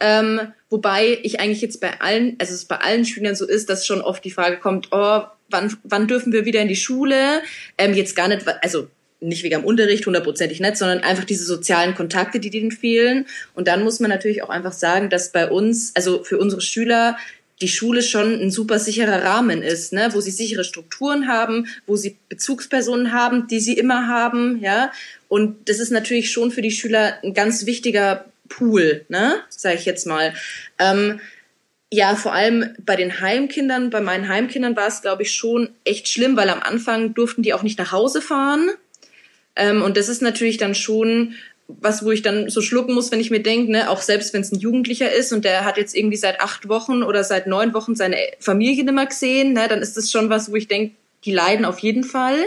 [0.00, 3.86] Ähm, wobei ich eigentlich jetzt bei allen, also es bei allen Schülern so ist, dass
[3.86, 7.42] schon oft die Frage kommt, oh, wann, wann dürfen wir wieder in die Schule?
[7.76, 8.88] Ähm, jetzt gar nicht, also
[9.20, 13.26] nicht wegen am Unterricht, hundertprozentig nicht, sondern einfach diese sozialen Kontakte, die denen fehlen.
[13.54, 17.16] Und dann muss man natürlich auch einfach sagen, dass bei uns, also für unsere Schüler,
[17.60, 20.08] die Schule schon ein super sicherer Rahmen ist, ne?
[20.12, 24.90] wo sie sichere Strukturen haben, wo sie Bezugspersonen haben, die sie immer haben, ja.
[25.28, 29.84] Und das ist natürlich schon für die Schüler ein ganz wichtiger Pool, ne, sage ich
[29.84, 30.34] jetzt mal.
[30.78, 31.20] Ähm,
[31.92, 36.08] ja, vor allem bei den Heimkindern, bei meinen Heimkindern war es, glaube ich, schon echt
[36.08, 38.70] schlimm, weil am Anfang durften die auch nicht nach Hause fahren.
[39.60, 41.34] Ähm, und das ist natürlich dann schon
[41.68, 44.40] was, wo ich dann so schlucken muss, wenn ich mir denke, ne, auch selbst wenn
[44.40, 47.74] es ein Jugendlicher ist und der hat jetzt irgendwie seit acht Wochen oder seit neun
[47.74, 50.96] Wochen seine Familie nicht mehr gesehen, ne, dann ist das schon was, wo ich denke,
[51.24, 52.38] die leiden auf jeden Fall.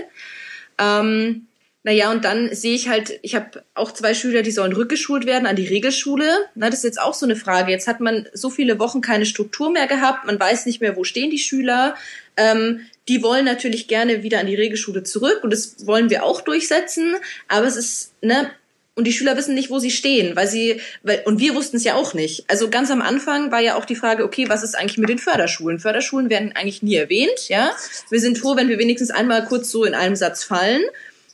[0.77, 1.47] Ähm,
[1.83, 5.45] naja, und dann sehe ich halt, ich habe auch zwei Schüler, die sollen rückgeschult werden
[5.45, 6.25] an die Regelschule.
[6.55, 7.71] Na, das ist jetzt auch so eine Frage.
[7.71, 11.03] Jetzt hat man so viele Wochen keine Struktur mehr gehabt, man weiß nicht mehr, wo
[11.03, 11.95] stehen die Schüler.
[12.37, 16.39] Ähm, die wollen natürlich gerne wieder an die Regelschule zurück und das wollen wir auch
[16.39, 17.15] durchsetzen.
[17.49, 18.49] Aber es ist, ne,
[18.95, 21.83] und die Schüler wissen nicht, wo sie stehen, weil sie, weil, und wir wussten es
[21.83, 22.45] ja auch nicht.
[22.47, 25.17] Also ganz am Anfang war ja auch die Frage, okay, was ist eigentlich mit den
[25.17, 25.79] Förderschulen?
[25.79, 27.71] Förderschulen werden eigentlich nie erwähnt, ja.
[28.09, 30.83] Wir sind froh, wenn wir wenigstens einmal kurz so in einem Satz fallen.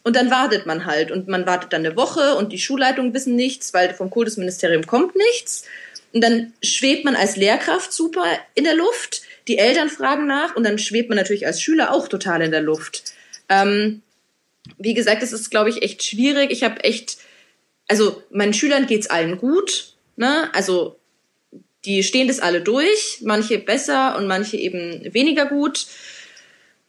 [0.03, 1.11] Und dann wartet man halt.
[1.11, 5.15] Und man wartet dann eine Woche und die Schulleitungen wissen nichts, weil vom Kultusministerium kommt
[5.15, 5.65] nichts.
[6.13, 9.21] Und dann schwebt man als Lehrkraft super in der Luft.
[9.47, 12.61] Die Eltern fragen nach und dann schwebt man natürlich als Schüler auch total in der
[12.61, 13.03] Luft.
[13.49, 14.01] Ähm,
[14.77, 16.51] wie gesagt, es ist, glaube ich, echt schwierig.
[16.51, 17.17] Ich habe echt
[17.89, 20.49] also meinen Schülern geht's allen gut, ne?
[20.53, 20.97] Also
[21.85, 25.87] die stehen das alle durch, manche besser und manche eben weniger gut.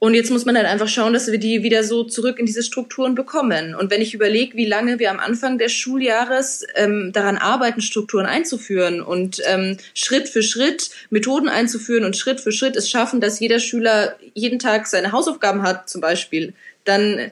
[0.01, 2.63] Und jetzt muss man halt einfach schauen, dass wir die wieder so zurück in diese
[2.63, 3.75] Strukturen bekommen.
[3.75, 8.25] Und wenn ich überlege, wie lange wir am Anfang des Schuljahres ähm, daran arbeiten, Strukturen
[8.25, 13.41] einzuführen und ähm, Schritt für Schritt Methoden einzuführen und Schritt für Schritt es schaffen, dass
[13.41, 16.55] jeder Schüler jeden Tag seine Hausaufgaben hat, zum Beispiel,
[16.87, 17.31] dann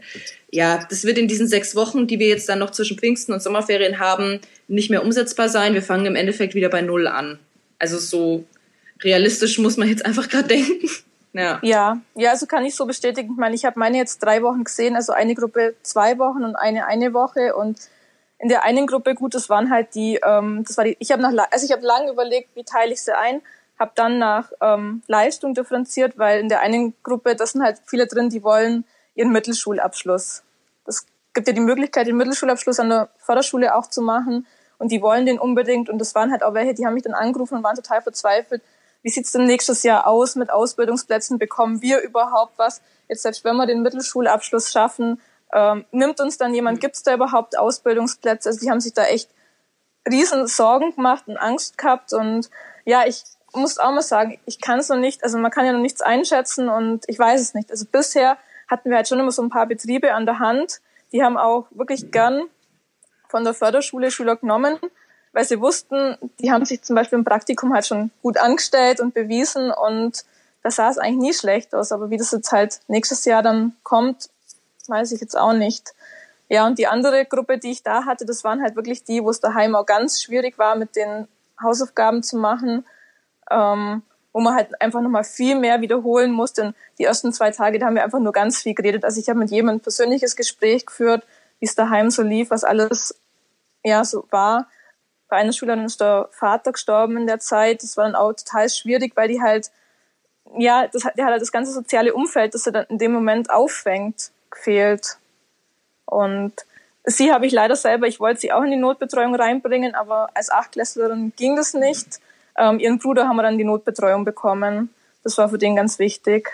[0.51, 3.43] ja, das wird in diesen sechs Wochen, die wir jetzt dann noch zwischen Pfingsten und
[3.43, 5.73] Sommerferien haben, nicht mehr umsetzbar sein.
[5.73, 7.39] Wir fangen im Endeffekt wieder bei Null an.
[7.79, 8.45] Also so
[9.03, 10.91] realistisch muss man jetzt einfach gerade denken.
[11.33, 11.59] Ja.
[11.63, 13.33] ja, ja, also kann ich so bestätigen.
[13.33, 16.57] Ich meine, ich habe meine jetzt drei Wochen gesehen, also eine Gruppe zwei Wochen und
[16.57, 17.79] eine eine Woche und
[18.39, 21.23] in der einen Gruppe, gut, das waren halt die, ähm, das war die, ich habe
[21.23, 23.43] nach, also ich habe lange überlegt, wie teile ich sie ein,
[23.79, 28.07] habe dann nach ähm, Leistung differenziert, weil in der einen Gruppe, das sind halt viele
[28.07, 30.45] drin, die wollen ihren Mittelschulabschluss.
[30.85, 34.47] Das gibt ja die Möglichkeit, den Mittelschulabschluss an der Förderschule auch zu machen
[34.79, 37.15] und die wollen den unbedingt und das waren halt auch welche, die haben mich dann
[37.15, 38.63] angerufen und waren total verzweifelt.
[39.03, 41.39] Wie sieht's denn nächstes Jahr aus mit Ausbildungsplätzen?
[41.39, 42.83] Bekommen wir überhaupt was?
[43.09, 45.21] Jetzt selbst wenn wir den Mittelschulabschluss schaffen,
[45.53, 48.49] ähm, nimmt uns dann jemand, gibt's da überhaupt Ausbildungsplätze?
[48.49, 49.31] Also die haben sich da echt
[50.09, 52.51] riesen Sorgen gemacht und Angst gehabt und
[52.85, 55.73] ja, ich muss auch mal sagen, ich kann es noch nicht, also man kann ja
[55.73, 57.71] noch nichts einschätzen und ich weiß es nicht.
[57.71, 58.37] Also bisher
[58.69, 60.81] hatten wir halt schon immer so ein paar Betriebe an der Hand,
[61.13, 62.45] die haben auch wirklich gern
[63.29, 64.79] von der Förderschule Schüler genommen,
[65.33, 69.15] weil sie wussten, die haben sich zum Beispiel im Praktikum halt schon gut angestellt und
[69.15, 70.25] bewiesen und
[70.63, 71.93] da sah es eigentlich nie schlecht aus.
[71.93, 74.29] Aber wie das jetzt halt nächstes Jahr dann kommt,
[74.89, 75.95] weiß ich jetzt auch nicht.
[76.49, 79.31] Ja, und die andere Gruppe, die ich da hatte, das waren halt wirklich die, wo
[79.31, 81.29] es daheim auch ganz schwierig war, mit den
[81.63, 82.87] Hausaufgaben zu machen,
[83.51, 86.75] ähm, wo man halt einfach nochmal viel mehr wiederholen musste.
[86.99, 89.05] die ersten zwei Tage, da haben wir einfach nur ganz viel geredet.
[89.05, 91.25] Also ich habe mit jemandem ein persönliches Gespräch geführt,
[91.61, 93.15] wie es daheim so lief, was alles
[93.85, 94.69] ja so war.
[95.29, 97.83] Bei einer Schülerin ist der Vater gestorben in der Zeit.
[97.83, 99.71] Das war dann auch total schwierig, weil die halt,
[100.57, 103.51] ja, das, der hat halt das ganze soziale Umfeld, das er dann in dem Moment
[103.51, 105.19] auffängt, gefehlt.
[106.07, 106.55] Und
[107.05, 110.51] sie habe ich leider selber, ich wollte sie auch in die Notbetreuung reinbringen, aber als
[110.51, 112.21] Achtklässlerin ging das nicht.
[112.57, 114.93] Ähm, ihren Bruder haben wir dann die Notbetreuung bekommen.
[115.23, 116.51] Das war für den ganz wichtig.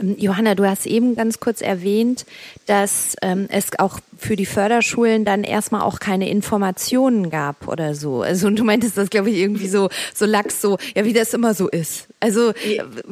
[0.00, 2.26] Ähm, Johanna, du hast eben ganz kurz erwähnt,
[2.66, 8.22] dass ähm, es auch für die Förderschulen dann erstmal auch keine Informationen gab oder so.
[8.22, 11.34] Also und du meintest das, glaube ich, irgendwie so so lax so, ja, wie das
[11.34, 12.08] immer so ist.
[12.20, 12.52] Also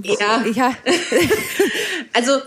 [0.02, 0.74] ja, ja.
[2.12, 2.38] also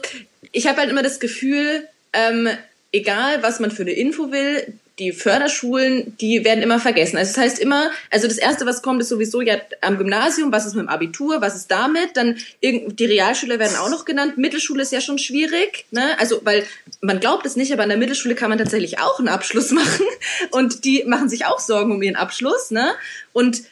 [0.52, 2.50] ich habe halt immer das Gefühl, ähm,
[2.92, 7.18] egal was man für eine Info will, die Förderschulen, die werden immer vergessen.
[7.18, 10.66] Also das heißt immer, also das erste, was kommt, ist sowieso ja am Gymnasium, was
[10.66, 12.16] ist mit dem Abitur, was ist damit?
[12.16, 14.38] Dann die Realschüler werden auch noch genannt.
[14.38, 16.20] Mittelschule ist ja schon schwierig, ne?
[16.20, 16.66] Also weil
[17.02, 20.06] man glaubt es nicht, aber an der Mittelschule kann man tatsächlich auch einen Abschluss machen
[20.52, 22.92] und die machen sich auch Sorgen um ihren Abschluss, ne?
[23.32, 23.64] Und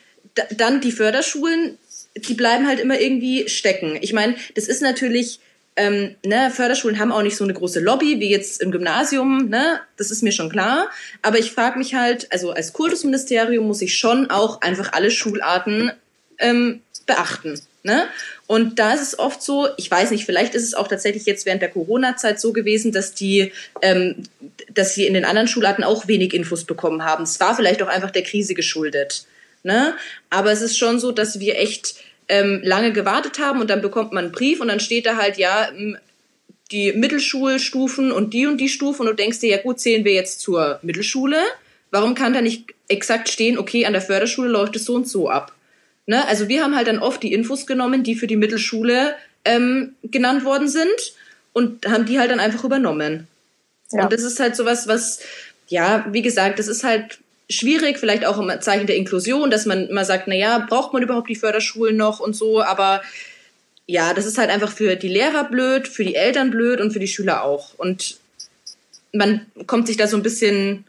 [0.56, 1.78] dann die Förderschulen,
[2.16, 3.98] die bleiben halt immer irgendwie stecken.
[4.02, 5.40] Ich meine, das ist natürlich
[5.78, 9.80] ähm, ne, Förderschulen haben auch nicht so eine große Lobby wie jetzt im Gymnasium, ne?
[9.96, 10.90] Das ist mir schon klar.
[11.22, 15.92] Aber ich frage mich halt, also als Kultusministerium muss ich schon auch einfach alle Schularten
[16.40, 17.62] ähm, beachten.
[17.84, 18.08] Ne?
[18.48, 21.46] Und da ist es oft so, ich weiß nicht, vielleicht ist es auch tatsächlich jetzt
[21.46, 24.24] während der Corona-Zeit so gewesen, dass die, ähm,
[24.74, 27.24] dass sie in den anderen Schularten auch wenig Infos bekommen haben.
[27.24, 29.26] Es war vielleicht auch einfach der Krise geschuldet.
[29.64, 29.96] Ne?
[30.30, 31.96] Aber es ist schon so, dass wir echt
[32.30, 35.38] ähm, lange gewartet haben und dann bekommt man einen Brief und dann steht da halt,
[35.38, 35.70] ja,
[36.72, 40.14] die Mittelschulstufen und die und die Stufen und du denkst dir, ja gut, zählen wir
[40.14, 41.38] jetzt zur Mittelschule.
[41.92, 45.30] Warum kann da nicht exakt stehen, okay, an der Förderschule läuft es so und so
[45.30, 45.54] ab?
[46.06, 46.26] Ne?
[46.28, 50.44] Also wir haben halt dann oft die Infos genommen, die für die Mittelschule ähm, genannt
[50.44, 51.14] worden sind
[51.54, 53.28] und haben die halt dann einfach übernommen.
[53.92, 54.04] Ja.
[54.04, 55.20] Und das ist halt sowas, was,
[55.70, 59.88] ja, wie gesagt, das ist halt schwierig, vielleicht auch im Zeichen der Inklusion, dass man
[59.88, 63.02] immer sagt, na ja, braucht man überhaupt die Förderschulen noch und so, aber
[63.86, 67.00] ja, das ist halt einfach für die Lehrer blöd, für die Eltern blöd und für
[67.00, 67.74] die Schüler auch.
[67.78, 68.20] Und
[69.14, 70.84] man kommt sich da so ein bisschen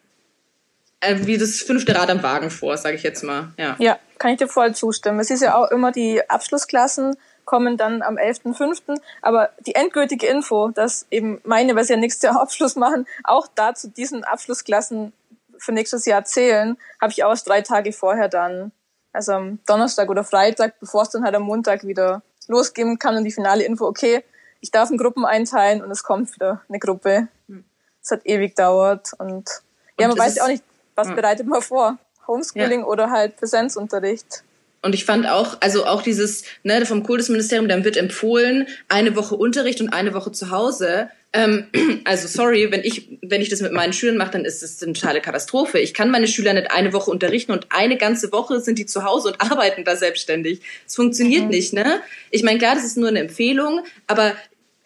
[1.01, 3.53] äh, wie das fünfte Rad am Wagen vor, sage ich jetzt mal.
[3.57, 3.77] Ja.
[3.79, 5.21] ja, kann ich dir voll zustimmen.
[5.21, 9.01] Es ist ja auch immer die Abschlussklassen kommen dann am 11.05.
[9.23, 13.49] Aber die endgültige Info, dass eben meine, weil sie ja nächstes Jahr Abschluss machen, auch
[13.55, 15.15] da zu diesen Abschlussklassen
[15.59, 18.73] für nächstes Jahr zählen, habe ich auch erst drei Tage vorher dann,
[19.13, 23.25] also am Donnerstag oder Freitag, bevor es dann halt am Montag wieder losgehen kann und
[23.25, 24.25] die finale Info, okay,
[24.61, 27.29] ich darf in Gruppen einteilen und es kommt wieder eine Gruppe.
[27.47, 27.65] Hm.
[28.03, 29.63] Es hat ewig dauert und, und
[30.01, 31.17] ja, man weiß ja auch nicht, was hm.
[31.17, 31.99] bereitet man vor?
[32.27, 32.87] Homeschooling ja.
[32.87, 34.45] oder halt Präsenzunterricht.
[34.81, 39.35] Und ich fand auch, also auch dieses, ne, vom Kultusministerium, dann wird empfohlen, eine Woche
[39.35, 41.11] Unterricht und eine Woche zu Hause.
[41.33, 41.67] Ähm,
[42.05, 44.93] also sorry, wenn ich, wenn ich das mit meinen Schülern mache, dann ist das eine
[44.93, 45.81] totale Katastrophe.
[45.81, 49.05] Ich kann meine Schüler nicht eine Woche unterrichten und eine ganze Woche sind die zu
[49.05, 50.61] Hause und arbeiten da selbstständig.
[50.87, 51.51] Es funktioniert mhm.
[51.51, 52.01] nicht, ne?
[52.31, 54.37] Ich meine, klar, das ist nur eine Empfehlung, aber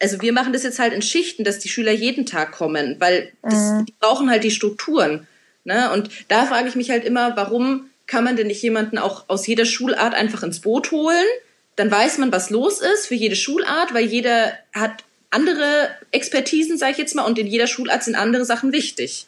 [0.01, 3.31] also wir machen das jetzt halt in Schichten, dass die Schüler jeden Tag kommen, weil
[3.41, 3.85] das, mhm.
[3.85, 5.27] die brauchen halt die Strukturen.
[5.63, 5.91] Ne?
[5.93, 9.47] Und da frage ich mich halt immer, warum kann man denn nicht jemanden auch aus
[9.47, 11.25] jeder Schulart einfach ins Boot holen?
[11.75, 16.93] Dann weiß man, was los ist für jede Schulart, weil jeder hat andere Expertisen, sage
[16.93, 19.25] ich jetzt mal, und in jeder Schulart sind andere Sachen wichtig.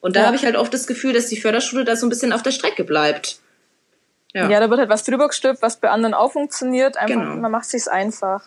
[0.00, 0.26] Und da ja.
[0.26, 2.50] habe ich halt oft das Gefühl, dass die Förderschule da so ein bisschen auf der
[2.50, 3.40] Strecke bleibt.
[4.34, 6.96] Ja, ja da wird halt was drüber gestülpt, was bei anderen auch funktioniert.
[6.98, 7.36] Einfach, genau.
[7.36, 8.44] man macht sich's einfach.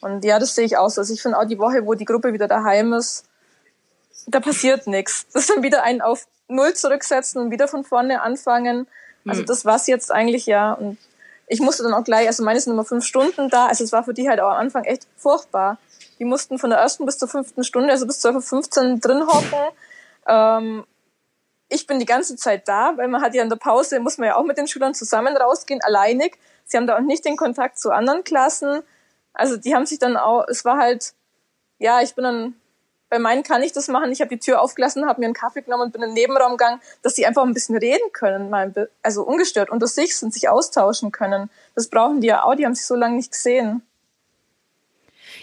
[0.00, 1.00] Und ja, das sehe ich auch so.
[1.00, 3.24] Also ich finde auch die Woche, wo die Gruppe wieder daheim ist,
[4.26, 5.26] da passiert nichts.
[5.32, 8.88] Das ist dann wieder einen auf Null zurücksetzen und wieder von vorne anfangen.
[9.26, 9.46] Also mhm.
[9.46, 10.72] das war's jetzt eigentlich ja.
[10.72, 10.98] Und
[11.46, 13.66] ich musste dann auch gleich, also meine sind immer fünf Stunden da.
[13.66, 15.78] Also es war für die halt auch am Anfang echt furchtbar.
[16.18, 19.58] die mussten von der ersten bis zur fünften Stunde, also bis zur 15 drin hocken.
[20.26, 20.84] Ähm,
[21.68, 24.28] ich bin die ganze Zeit da, weil man hat ja in der Pause, muss man
[24.28, 26.38] ja auch mit den Schülern zusammen rausgehen, alleinig.
[26.64, 28.82] Sie haben da auch nicht den Kontakt zu anderen Klassen.
[29.32, 31.14] Also die haben sich dann auch, es war halt,
[31.78, 32.54] ja, ich bin dann,
[33.12, 34.10] bei meinen kann ich das machen.
[34.10, 36.52] Ich habe die Tür aufgelassen, habe mir einen Kaffee genommen und bin in den Nebenraum
[36.52, 40.48] gegangen, dass die einfach ein bisschen reden können, mal, also ungestört unter sich sind, sich
[40.48, 41.50] austauschen können.
[41.74, 43.82] Das brauchen die ja auch, die haben sich so lange nicht gesehen.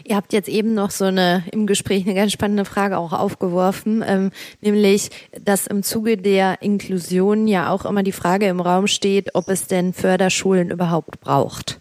[0.03, 4.03] Ihr habt jetzt eben noch so eine im Gespräch eine ganz spannende Frage auch aufgeworfen,
[4.03, 9.36] ähm, nämlich, dass im Zuge der Inklusion ja auch immer die Frage im Raum steht,
[9.36, 11.79] ob es denn Förderschulen überhaupt braucht.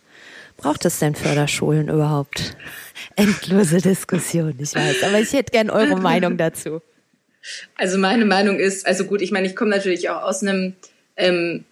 [0.58, 2.56] Braucht es denn Förderschulen überhaupt?
[3.16, 6.82] Endlose Diskussion, ich weiß, aber ich hätte gern eure Meinung dazu.
[7.76, 10.74] Also meine Meinung ist, also gut, ich meine, ich komme natürlich auch aus einem
[11.16, 11.64] ähm,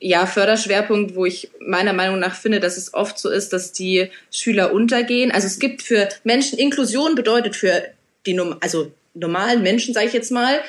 [0.00, 4.10] ja, Förderschwerpunkt, wo ich meiner Meinung nach finde, dass es oft so ist, dass die
[4.30, 5.30] Schüler untergehen.
[5.30, 7.82] Also es gibt für Menschen, Inklusion bedeutet für
[8.26, 10.60] die, also normalen Menschen, sage ich jetzt mal,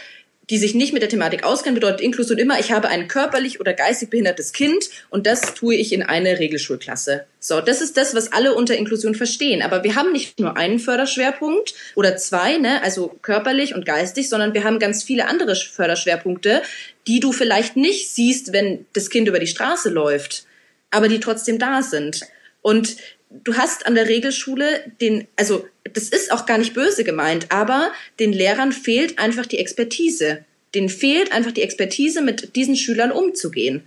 [0.53, 3.73] die sich nicht mit der Thematik auskennen, bedeutet Inklusion immer, ich habe ein körperlich oder
[3.73, 7.25] geistig behindertes Kind und das tue ich in eine Regelschulklasse.
[7.39, 9.63] So, das ist das, was alle unter Inklusion verstehen.
[9.63, 14.53] Aber wir haben nicht nur einen Förderschwerpunkt oder zwei, ne, also körperlich und geistig, sondern
[14.53, 16.61] wir haben ganz viele andere Förderschwerpunkte,
[17.07, 20.45] die du vielleicht nicht siehst, wenn das Kind über die Straße läuft,
[20.91, 22.21] aber die trotzdem da sind.
[22.61, 22.97] Und
[23.43, 27.91] du hast an der Regelschule den, also das ist auch gar nicht böse gemeint, aber
[28.19, 30.45] den Lehrern fehlt einfach die Expertise.
[30.75, 33.83] Denen fehlt einfach die Expertise, mit diesen Schülern umzugehen.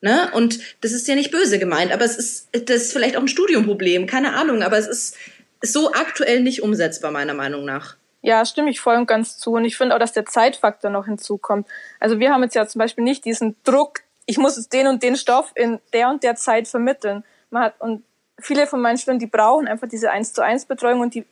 [0.00, 0.30] Ne?
[0.32, 3.28] Und das ist ja nicht böse gemeint, aber es ist, das ist vielleicht auch ein
[3.28, 5.16] Studiumproblem, keine Ahnung, aber es ist
[5.62, 7.96] so aktuell nicht umsetzbar, meiner Meinung nach.
[8.22, 9.52] Ja, stimme ich voll und ganz zu.
[9.52, 11.66] Und ich finde auch, dass der Zeitfaktor noch hinzukommt.
[11.98, 15.02] Also wir haben jetzt ja zum Beispiel nicht diesen Druck, ich muss jetzt den und
[15.02, 17.24] den Stoff in der und der Zeit vermitteln.
[17.50, 18.04] Man hat, und
[18.40, 21.26] viele von meinen Schülern, die brauchen einfach diese eins zu eins Betreuung und die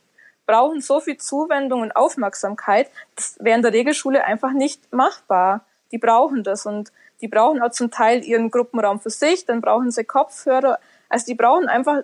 [0.45, 5.63] brauchen so viel Zuwendung und Aufmerksamkeit, das wäre in der Regelschule einfach nicht machbar.
[5.91, 6.91] Die brauchen das und
[7.21, 10.79] die brauchen auch zum Teil ihren Gruppenraum für sich, dann brauchen sie Kopfhörer.
[11.07, 12.03] Also die brauchen einfach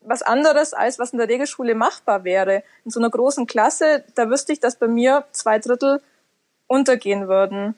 [0.00, 2.62] was anderes, als was in der Regelschule machbar wäre.
[2.84, 6.00] In so einer großen Klasse, da wüsste ich, dass bei mir zwei Drittel
[6.66, 7.74] untergehen würden.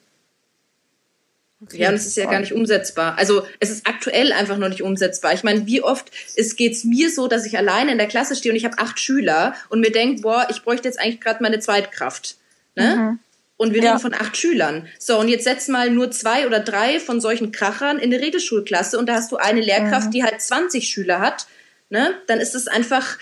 [1.67, 1.83] Okay.
[1.83, 3.19] Ja, und es ist ja gar nicht umsetzbar.
[3.19, 5.33] Also es ist aktuell einfach noch nicht umsetzbar.
[5.35, 8.53] Ich meine, wie oft es geht's mir so, dass ich alleine in der Klasse stehe
[8.53, 11.59] und ich habe acht Schüler und mir denke, boah, ich bräuchte jetzt eigentlich gerade meine
[11.59, 12.37] Zweitkraft.
[12.77, 12.97] Ne?
[12.97, 13.19] Mhm.
[13.57, 13.91] Und wir ja.
[13.91, 14.87] reden von acht Schülern.
[14.99, 18.99] So, und jetzt setz mal nur zwei oder drei von solchen Krachern in eine Regelschulklasse
[18.99, 20.11] und da hast du eine Lehrkraft, mhm.
[20.13, 21.47] die halt 20 Schüler hat.
[21.89, 22.15] Ne?
[22.27, 23.19] Dann ist es einfach,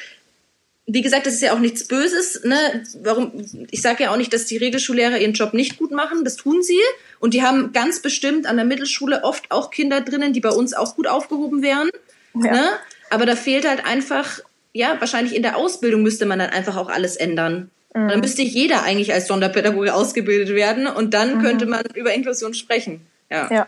[0.86, 2.44] wie gesagt, das ist ja auch nichts Böses.
[2.44, 2.84] Ne?
[3.02, 3.32] Warum?
[3.70, 6.24] Ich sage ja auch nicht, dass die Regelschullehrer ihren Job nicht gut machen.
[6.24, 6.80] Das tun sie.
[7.20, 10.74] Und die haben ganz bestimmt an der Mittelschule oft auch Kinder drinnen, die bei uns
[10.74, 11.88] auch gut aufgehoben wären.
[12.34, 12.52] Ja.
[12.52, 12.68] Ne?
[13.10, 14.40] Aber da fehlt halt einfach,
[14.72, 17.70] ja, wahrscheinlich in der Ausbildung müsste man dann einfach auch alles ändern.
[17.94, 18.08] Mhm.
[18.08, 21.42] dann müsste jeder eigentlich als Sonderpädagoge ausgebildet werden und dann mhm.
[21.42, 23.06] könnte man über Inklusion sprechen.
[23.30, 23.48] Ja.
[23.50, 23.66] Ja,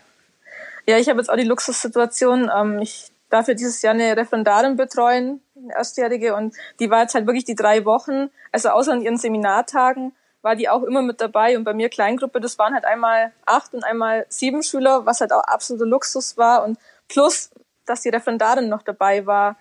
[0.85, 2.51] ja ich habe jetzt auch die Luxussituation.
[2.55, 7.27] Ähm, ich darf ja dieses Jahr eine Referendarin betreuen, Erstjährige, und die war jetzt halt
[7.27, 11.57] wirklich die drei Wochen, also außer an ihren Seminartagen, war die auch immer mit dabei.
[11.57, 15.33] Und bei mir Kleingruppe, das waren halt einmal acht und einmal sieben Schüler, was halt
[15.33, 16.63] auch absoluter Luxus war.
[16.63, 16.77] Und
[17.07, 17.49] plus,
[17.85, 19.57] dass die Referendarin noch dabei war.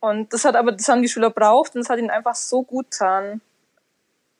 [0.00, 2.62] Und das hat aber, das haben die Schüler braucht und das hat ihnen einfach so
[2.62, 3.40] gut getan.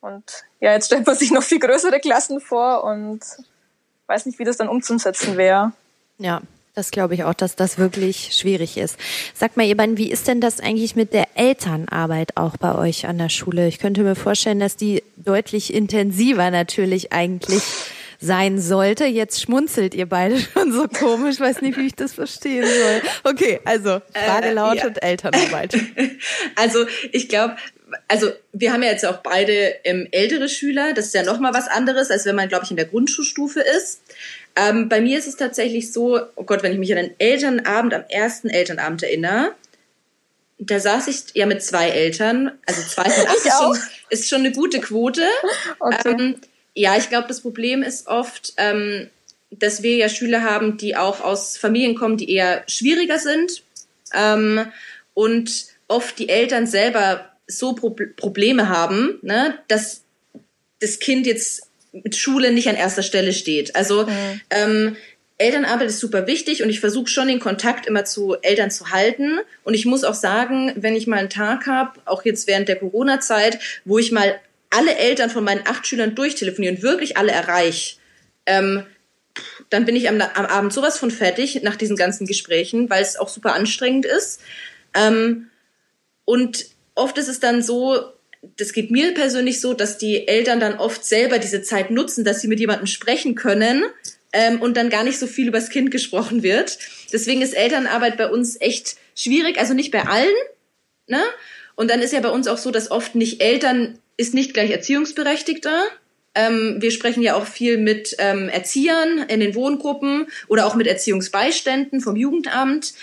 [0.00, 3.20] Und ja, jetzt stellt man sich noch viel größere Klassen vor und
[4.06, 5.72] weiß nicht, wie das dann umzusetzen wäre.
[6.18, 6.42] Ja,
[6.76, 8.98] das glaube ich auch, dass das wirklich schwierig ist.
[9.34, 13.06] Sag mal, ihr beiden, wie ist denn das eigentlich mit der Elternarbeit auch bei euch
[13.06, 13.66] an der Schule?
[13.66, 17.62] Ich könnte mir vorstellen, dass die deutlich intensiver natürlich eigentlich
[18.20, 19.06] sein sollte.
[19.06, 23.32] Jetzt schmunzelt ihr beide schon so komisch, weiß nicht, wie ich das verstehen soll.
[23.32, 25.08] Okay, also Frage äh, lautet ja.
[25.08, 25.76] Elternarbeit.
[26.56, 27.56] Also ich glaube,
[28.08, 30.92] also wir haben ja jetzt auch beide ähm, ältere Schüler.
[30.92, 33.60] Das ist ja noch mal was anderes, als wenn man, glaube ich, in der Grundschulstufe
[33.60, 34.02] ist.
[34.56, 37.94] Ähm, bei mir ist es tatsächlich so, oh Gott, wenn ich mich an den Elternabend,
[37.94, 39.54] am ersten Elternabend erinnere,
[40.58, 44.40] da saß ich ja mit zwei Eltern, also zwei von acht ist schon, ist schon
[44.40, 45.22] eine gute Quote.
[45.78, 46.16] Okay.
[46.18, 46.36] Ähm,
[46.74, 49.10] ja, ich glaube, das Problem ist oft, ähm,
[49.50, 53.62] dass wir ja Schüler haben, die auch aus Familien kommen, die eher schwieriger sind
[54.14, 54.66] ähm,
[55.14, 60.02] und oft die Eltern selber so Pro Probleme haben, ne, dass
[60.80, 63.74] das Kind jetzt mit Schule nicht an erster Stelle steht.
[63.76, 64.40] Also mhm.
[64.50, 64.96] ähm,
[65.38, 69.38] Elternarbeit ist super wichtig und ich versuche schon den Kontakt immer zu Eltern zu halten.
[69.64, 72.76] Und ich muss auch sagen, wenn ich mal einen Tag habe, auch jetzt während der
[72.76, 74.38] Corona-Zeit, wo ich mal
[74.70, 77.96] alle Eltern von meinen acht Schülern durchtelefonieren, wirklich alle erreiche,
[78.46, 78.84] ähm,
[79.68, 83.16] dann bin ich am, am, Abend sowas von fertig nach diesen ganzen Gesprächen, weil es
[83.16, 84.40] auch super anstrengend ist.
[84.94, 85.48] Ähm,
[86.24, 86.66] und
[86.96, 88.12] oft ist es dann so,
[88.56, 92.40] das geht mir persönlich so, dass die Eltern dann oft selber diese Zeit nutzen, dass
[92.40, 93.84] sie mit jemandem sprechen können
[94.32, 96.78] ähm, und dann gar nicht so viel übers Kind gesprochen wird.
[97.12, 100.34] Deswegen ist Elternarbeit bei uns echt schwierig, also nicht bei allen.
[101.06, 101.22] Ne?
[101.76, 104.70] Und dann ist ja bei uns auch so, dass oft nicht Eltern ist nicht gleich
[104.70, 105.84] Erziehungsberechtigter.
[106.34, 110.86] Ähm, wir sprechen ja auch viel mit ähm, Erziehern in den Wohngruppen oder auch mit
[110.86, 112.94] Erziehungsbeiständen vom Jugendamt.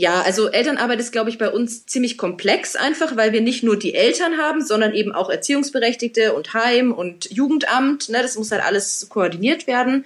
[0.00, 3.76] Ja, also Elternarbeit ist, glaube ich, bei uns ziemlich komplex einfach, weil wir nicht nur
[3.76, 8.08] die Eltern haben, sondern eben auch Erziehungsberechtigte und Heim und Jugendamt.
[8.08, 10.04] Ne, das muss halt alles koordiniert werden.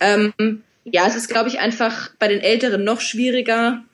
[0.00, 3.84] Ähm, ja, es ist, glaube ich, einfach bei den Älteren noch schwieriger,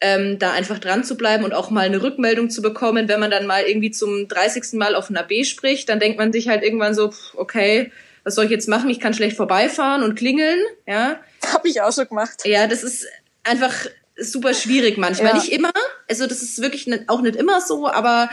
[0.00, 3.06] ähm, da einfach dran zu bleiben und auch mal eine Rückmeldung zu bekommen.
[3.06, 4.72] Wenn man dann mal irgendwie zum 30.
[4.72, 7.92] Mal auf einer B spricht, dann denkt man sich halt irgendwann so, okay,
[8.22, 8.88] was soll ich jetzt machen?
[8.88, 11.20] Ich kann schlecht vorbeifahren und klingeln, ja.
[11.52, 12.46] Habe ich auch schon gemacht.
[12.46, 13.06] Ja, das ist
[13.42, 13.74] einfach
[14.16, 15.32] super schwierig manchmal.
[15.32, 15.34] Ja.
[15.36, 15.72] Nicht immer,
[16.08, 18.30] also das ist wirklich nicht, auch nicht immer so, aber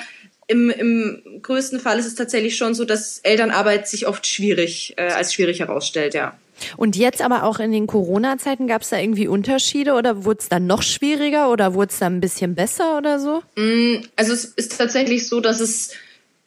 [0.47, 5.03] im, im größten Fall ist es tatsächlich schon so, dass Elternarbeit sich oft schwierig, äh,
[5.03, 6.37] als schwierig herausstellt, ja.
[6.77, 10.49] Und jetzt aber auch in den Corona-Zeiten gab es da irgendwie Unterschiede oder wurde es
[10.49, 13.41] dann noch schwieriger oder wurde es dann ein bisschen besser oder so?
[13.55, 15.91] Mm, also es ist tatsächlich so, dass es,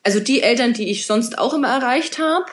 [0.03, 2.47] also die Eltern, die ich sonst auch immer erreicht habe,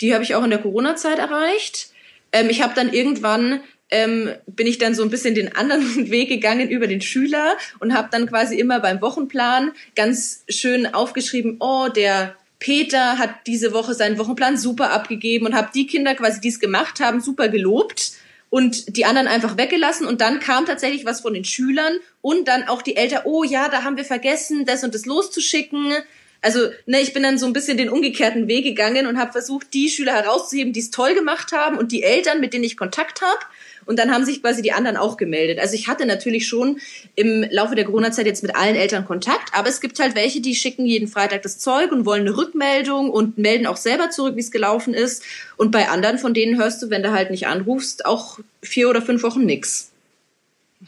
[0.00, 1.88] die habe ich auch in der Corona-Zeit erreicht.
[2.32, 3.60] Ähm, ich habe dann irgendwann
[3.90, 7.94] ähm, bin ich dann so ein bisschen den anderen Weg gegangen über den Schüler und
[7.94, 13.94] habe dann quasi immer beim Wochenplan ganz schön aufgeschrieben, oh, der Peter hat diese Woche
[13.94, 18.12] seinen Wochenplan super abgegeben und habe die Kinder quasi, die es gemacht haben, super gelobt
[18.48, 22.66] und die anderen einfach weggelassen und dann kam tatsächlich was von den Schülern und dann
[22.68, 25.92] auch die Eltern, oh ja, da haben wir vergessen, das und das loszuschicken.
[26.40, 29.74] Also, ne, ich bin dann so ein bisschen den umgekehrten Weg gegangen und habe versucht,
[29.74, 33.22] die Schüler herauszuheben, die es toll gemacht haben und die Eltern, mit denen ich Kontakt
[33.22, 33.40] habe
[33.86, 35.58] und dann haben sich quasi die anderen auch gemeldet.
[35.58, 36.80] Also ich hatte natürlich schon
[37.14, 40.54] im Laufe der Corona-Zeit jetzt mit allen Eltern Kontakt, aber es gibt halt welche, die
[40.54, 44.40] schicken jeden Freitag das Zeug und wollen eine Rückmeldung und melden auch selber zurück, wie
[44.40, 45.22] es gelaufen ist.
[45.56, 49.02] Und bei anderen, von denen hörst du, wenn du halt nicht anrufst, auch vier oder
[49.02, 49.90] fünf Wochen nix.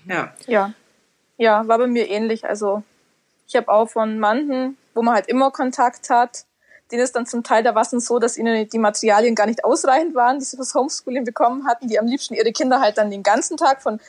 [0.09, 0.35] Ja.
[0.47, 0.73] Ja.
[1.39, 2.45] Ja, war bei mir ähnlich.
[2.45, 2.83] Also
[3.47, 6.45] ich habe auch von manchen, wo man halt immer Kontakt hat,
[6.91, 9.65] denen ist dann zum Teil, da war es so, dass ihnen die Materialien gar nicht
[9.65, 13.11] ausreichend waren, die sie fürs Homeschooling bekommen hatten, die am liebsten ihre Kinder halt dann
[13.11, 14.01] den ganzen Tag von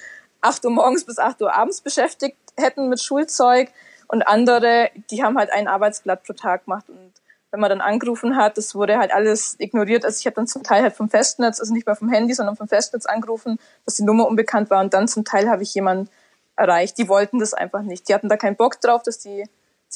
[0.42, 3.70] 8 Uhr morgens bis 8 Uhr abends beschäftigt hätten mit Schulzeug
[4.08, 7.14] und andere, die haben halt ein Arbeitsblatt pro Tag gemacht und
[7.52, 10.04] wenn man dann angerufen hat, das wurde halt alles ignoriert.
[10.04, 12.58] Also ich habe dann zum Teil halt vom Festnetz, also nicht mehr vom Handy, sondern
[12.58, 16.10] vom Festnetz angerufen, dass die Nummer unbekannt war und dann zum Teil habe ich jemanden
[16.58, 18.10] erreicht, die wollten das einfach nicht.
[18.10, 19.46] Die hatten da keinen Bock drauf, dass die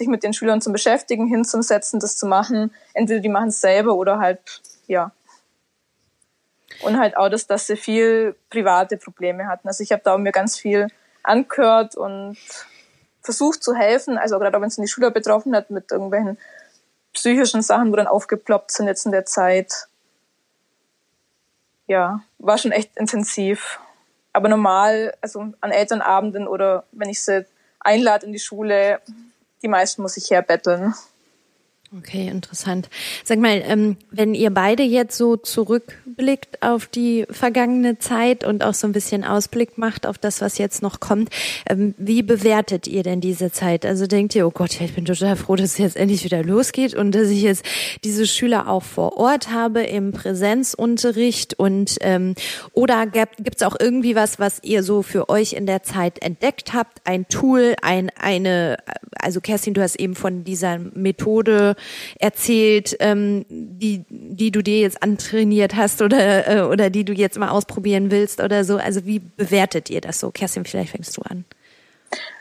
[0.02, 2.74] sich mit den Schülern zu beschäftigen, hinzusetzen, das zu machen.
[2.94, 5.12] Entweder die machen es selber oder halt, ja.
[6.82, 9.68] Und halt auch das, dass sie viel private Probleme hatten.
[9.68, 10.88] Also ich habe da auch mir ganz viel
[11.22, 12.38] angehört und
[13.22, 14.18] versucht zu helfen.
[14.18, 16.40] Also gerade wenn es die Schüler betroffen hat mit irgendwelchen
[17.14, 19.88] psychischen Sachen, wo dann aufgeploppt sind jetzt in der Zeit.
[21.86, 23.80] Ja, war schon echt intensiv.
[24.34, 27.46] Aber normal, also an Elternabenden oder wenn ich sie
[27.80, 29.02] einlade in die Schule,
[29.62, 30.94] die meisten muss ich herbetteln.
[31.98, 32.90] Okay, interessant.
[33.26, 38.74] Sag mal, ähm, wenn ihr beide jetzt so zurückblickt auf die vergangene Zeit und auch
[38.74, 41.30] so ein bisschen Ausblick macht auf das, was jetzt noch kommt,
[41.70, 43.86] ähm, wie bewertet ihr denn diese Zeit?
[43.86, 46.94] Also denkt ihr, oh Gott, ich bin total froh, dass es jetzt endlich wieder losgeht
[46.94, 47.66] und dass ich jetzt
[48.06, 52.36] diese Schüler auch vor Ort habe im Präsenzunterricht und ähm,
[52.72, 56.74] oder gibt es auch irgendwie was, was ihr so für euch in der Zeit entdeckt
[56.74, 57.02] habt?
[57.04, 58.78] Ein Tool, ein eine,
[59.20, 61.76] also Kerstin, du hast eben von dieser Methode
[62.20, 67.38] erzählt, ähm, die, die du dir jetzt antrainiert hast oder, äh, oder die du jetzt
[67.38, 68.78] mal ausprobieren willst oder so?
[68.78, 70.32] Also wie bewertet ihr das so?
[70.32, 71.46] Kerstin, vielleicht fängst du an.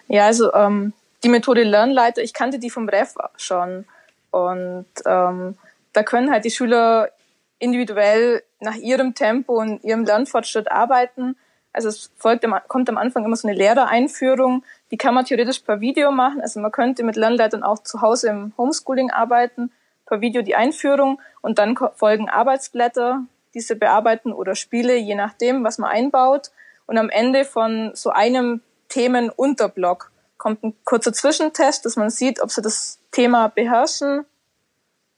[0.09, 3.85] Ja, also ähm, die Methode Lernleiter, ich kannte die vom Ref schon.
[4.31, 5.57] Und ähm,
[5.93, 7.11] da können halt die Schüler
[7.59, 11.37] individuell nach ihrem Tempo und ihrem Lernfortschritt arbeiten.
[11.73, 15.81] Also es folgt, kommt am Anfang immer so eine Lehrereinführung, die kann man theoretisch per
[15.81, 16.41] Video machen.
[16.41, 19.71] Also man könnte mit Lernleitern auch zu Hause im Homeschooling arbeiten,
[20.07, 23.23] per Video die Einführung und dann folgen Arbeitsblätter,
[23.55, 26.51] diese bearbeiten oder Spiele, je nachdem, was man einbaut.
[26.87, 32.51] Und am Ende von so einem Themenunterblock kommt ein kurzer Zwischentest, dass man sieht, ob
[32.51, 34.25] sie das Thema beherrschen.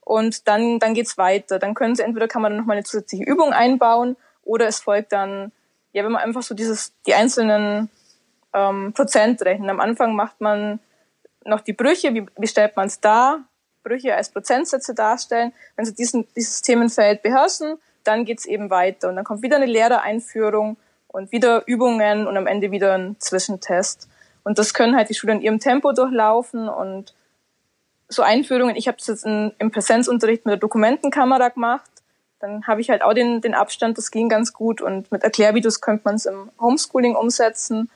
[0.00, 1.58] Und dann, dann geht's weiter.
[1.58, 5.12] Dann können sie entweder kann man noch mal eine zusätzliche Übung einbauen oder es folgt
[5.12, 5.52] dann,
[5.92, 7.88] ja, wenn man einfach so dieses, die einzelnen
[8.54, 9.70] ähm, Prozent rechnen.
[9.70, 10.80] Am Anfang macht man
[11.44, 13.44] noch die Brüche, wie, wie stellt man es dar?
[13.82, 15.52] Brüche als Prozentsätze darstellen.
[15.76, 19.08] Wenn Sie diesen, dieses Themenfeld beherrschen, dann geht's eben weiter.
[19.08, 20.76] Und dann kommt wieder eine Lehrereinführung
[21.08, 24.08] und wieder Übungen und am Ende wieder ein Zwischentest.
[24.44, 27.14] Und das können halt die Schüler in ihrem Tempo durchlaufen und
[28.08, 28.76] so Einführungen.
[28.76, 31.90] Ich habe es jetzt in, im Präsenzunterricht mit der Dokumentenkamera gemacht.
[32.40, 34.80] Dann habe ich halt auch den, den Abstand, das ging ganz gut.
[34.80, 37.90] Und mit Erklärvideos könnte man es im Homeschooling umsetzen.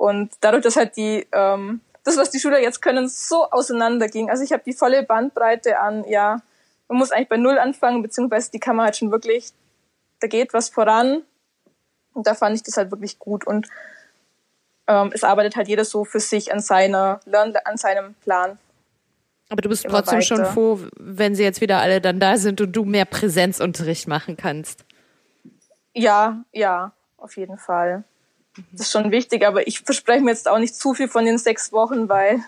[0.00, 4.30] Und dadurch, dass halt die, ähm, das, was die Schüler jetzt können, so auseinanderging.
[4.30, 6.40] Also ich habe die volle Bandbreite an, ja,
[6.88, 9.50] man muss eigentlich bei Null anfangen, beziehungsweise die Kamera hat schon wirklich,
[10.20, 11.20] da geht was voran.
[12.14, 13.46] Und da fand ich das halt wirklich gut.
[13.46, 13.68] Und
[14.86, 17.20] ähm, es arbeitet halt jeder so für sich an seiner,
[17.64, 18.58] an seinem Plan.
[19.50, 20.22] Aber du bist trotzdem weiter.
[20.22, 24.38] schon froh, wenn sie jetzt wieder alle dann da sind und du mehr Präsenzunterricht machen
[24.38, 24.86] kannst.
[25.92, 28.04] Ja, ja, auf jeden Fall.
[28.72, 31.38] Das ist schon wichtig, aber ich verspreche mir jetzt auch nicht zu viel von den
[31.38, 32.42] sechs Wochen, weil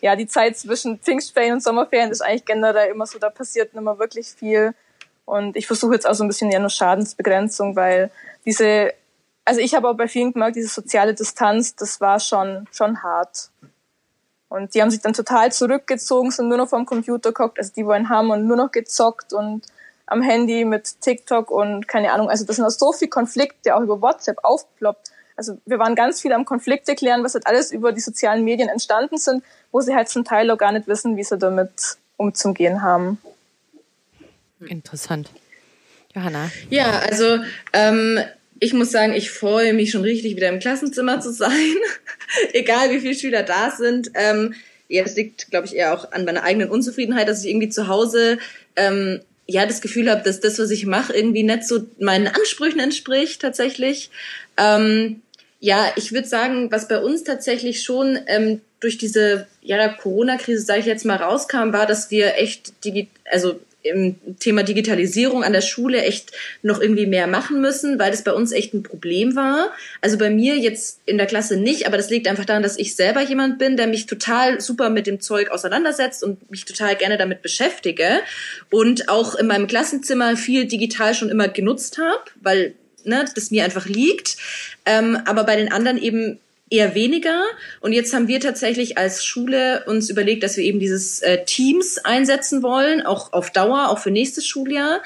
[0.00, 3.98] ja die Zeit zwischen Pfingstferien und Sommerferien ist eigentlich generell immer so, da passiert immer
[3.98, 4.74] wirklich viel.
[5.24, 8.10] Und ich versuche jetzt auch so ein bisschen ja nur Schadensbegrenzung, weil
[8.44, 8.92] diese,
[9.44, 13.50] also ich habe auch bei vielen gemerkt, diese soziale Distanz, das war schon, schon hart.
[14.48, 17.84] Und die haben sich dann total zurückgezogen, sind nur noch vom Computer geguckt, also die
[17.84, 19.66] wollen haben und nur noch gezockt und
[20.06, 22.30] am Handy mit TikTok und keine Ahnung.
[22.30, 25.10] Also das sind auch so viele Konflikte auch über WhatsApp aufploppt.
[25.36, 28.68] Also wir waren ganz viel am Konflikte klären, was halt alles über die sozialen Medien
[28.68, 32.82] entstanden sind, wo sie halt zum Teil auch gar nicht wissen, wie sie damit umzugehen
[32.82, 33.18] haben.
[34.66, 35.30] Interessant.
[36.14, 36.50] Johanna.
[36.70, 37.38] Ja, also
[37.74, 38.18] ähm,
[38.58, 41.74] ich muss sagen, ich freue mich schon richtig, wieder im Klassenzimmer zu sein.
[42.52, 44.10] Egal wie viele Schüler da sind.
[44.14, 44.54] Ähm,
[44.88, 47.88] ja, das liegt, glaube ich, eher auch an meiner eigenen Unzufriedenheit, dass ich irgendwie zu
[47.88, 48.38] Hause
[48.76, 52.80] ähm, ja das Gefühl habe, dass das, was ich mache, irgendwie nicht so meinen Ansprüchen
[52.80, 54.10] entspricht tatsächlich.
[54.56, 55.22] Ähm,
[55.60, 60.80] ja, ich würde sagen, was bei uns tatsächlich schon ähm, durch diese ja, Corona-Krise, sage
[60.80, 65.60] ich jetzt mal, rauskam, war, dass wir echt digi also im Thema Digitalisierung an der
[65.60, 66.32] Schule echt
[66.62, 69.72] noch irgendwie mehr machen müssen, weil das bei uns echt ein Problem war.
[70.00, 72.96] Also bei mir jetzt in der Klasse nicht, aber das liegt einfach daran, dass ich
[72.96, 77.16] selber jemand bin, der mich total super mit dem Zeug auseinandersetzt und mich total gerne
[77.16, 78.20] damit beschäftige
[78.70, 82.74] und auch in meinem Klassenzimmer viel digital schon immer genutzt habe, weil
[83.06, 84.36] ne, das mir einfach liegt.
[84.84, 86.38] Ähm, aber bei den anderen eben
[86.68, 87.42] eher weniger.
[87.80, 91.98] Und jetzt haben wir tatsächlich als Schule uns überlegt, dass wir eben dieses äh, Teams
[91.98, 95.02] einsetzen wollen, auch auf Dauer, auch für nächstes Schuljahr.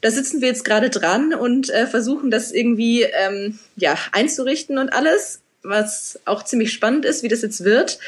[0.00, 4.92] Da sitzen wir jetzt gerade dran und äh, versuchen das irgendwie ähm, ja einzurichten und
[4.92, 7.98] alles, was auch ziemlich spannend ist, wie das jetzt wird.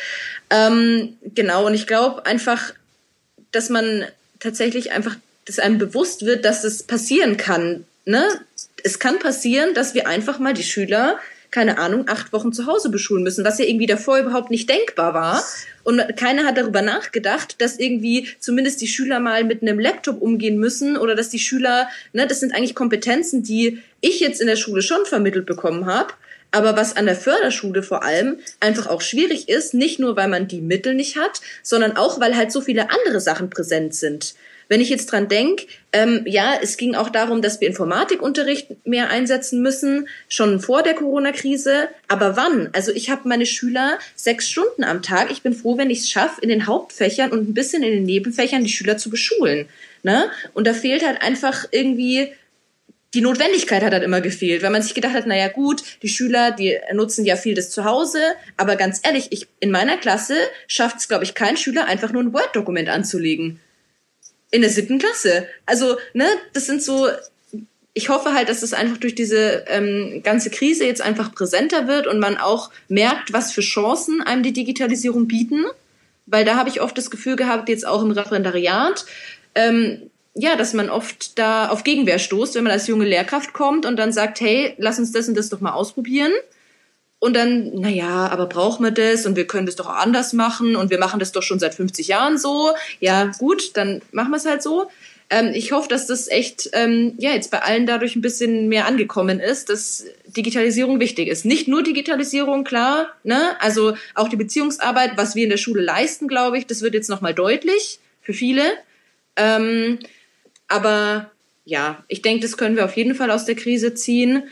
[0.51, 1.66] Ähm, genau.
[1.66, 2.72] Und ich glaube einfach,
[3.53, 4.07] dass man
[4.40, 7.84] tatsächlich einfach, dass einem bewusst wird, dass das passieren kann.
[8.07, 8.24] Ne?
[8.85, 11.18] Es kann passieren, dass wir einfach mal die Schüler
[11.55, 15.14] keine Ahnung, acht Wochen zu Hause beschulen müssen, was ja irgendwie davor überhaupt nicht denkbar
[15.14, 15.45] war.
[15.85, 20.59] Und keiner hat darüber nachgedacht, dass irgendwie zumindest die Schüler mal mit einem Laptop umgehen
[20.59, 24.57] müssen oder dass die Schüler, ne, das sind eigentlich Kompetenzen, die ich jetzt in der
[24.57, 26.14] Schule schon vermittelt bekommen habe.
[26.51, 30.49] Aber was an der Förderschule vor allem einfach auch schwierig ist, nicht nur weil man
[30.49, 34.35] die Mittel nicht hat, sondern auch weil halt so viele andere Sachen präsent sind.
[34.69, 39.11] Wenn ich jetzt dran denke, ähm, ja, es ging auch darum, dass wir Informatikunterricht mehr
[39.11, 41.89] einsetzen müssen, schon vor der Corona-Krise.
[42.09, 42.71] Aber wann?
[42.73, 45.31] Also ich habe meine Schüler sechs Stunden am Tag.
[45.31, 48.05] Ich bin froh, wenn ich es schaffe, in den Hauptfächern und ein bisschen in den
[48.05, 49.69] Nebenfächern die Schüler zu beschulen.
[50.03, 50.31] Ne?
[50.53, 52.33] Und da fehlt halt einfach irgendwie
[53.15, 56.51] die Notwendigkeit hat halt immer gefehlt, weil man sich gedacht hat, naja gut, die Schüler,
[56.51, 58.19] die nutzen ja viel das zu Hause,
[58.57, 60.35] aber ganz ehrlich, ich in meiner Klasse
[60.67, 63.61] schafft es, glaube ich, kein Schüler, einfach nur ein Word-Dokument anzulegen
[64.55, 65.49] in der siebten Klasse.
[65.67, 67.09] Also, ne, das sind so,
[67.93, 71.89] ich hoffe halt, dass es das einfach durch diese ähm, ganze Krise jetzt einfach präsenter
[71.89, 75.65] wird und man auch merkt, was für Chancen einem die Digitalisierung bieten.
[76.27, 79.05] Weil da habe ich oft das Gefühl gehabt, jetzt auch im Referendariat,
[79.57, 83.87] ähm, ja, dass man oft da auf Gegenwehr stoßt, wenn man als junge Lehrkraft kommt
[83.87, 86.33] und dann sagt, hey, lass uns das und das doch mal ausprobieren.
[87.25, 90.77] Und dann, naja, aber brauchen wir das und wir können das doch auch anders machen
[90.77, 92.72] und wir machen das doch schon seit 50 Jahren so.
[93.01, 94.91] Ja, gut, dann machen wir es halt so.
[95.31, 98.85] Ähm, ich hoffe, dass das echt ähm, ja jetzt bei allen dadurch ein bisschen mehr
[98.85, 100.05] angekommen ist, dass
[100.37, 101.47] Digitalisierung wichtig ist.
[101.47, 103.59] Nicht nur Digitalisierung, klar, ne?
[103.59, 107.09] Also auch die Beziehungsarbeit, was wir in der Schule leisten, glaube ich, das wird jetzt
[107.09, 108.64] nochmal deutlich für viele.
[109.37, 109.99] Ähm,
[110.68, 111.31] aber
[111.64, 114.43] ja, ich denke, das können wir auf jeden Fall aus der Krise ziehen.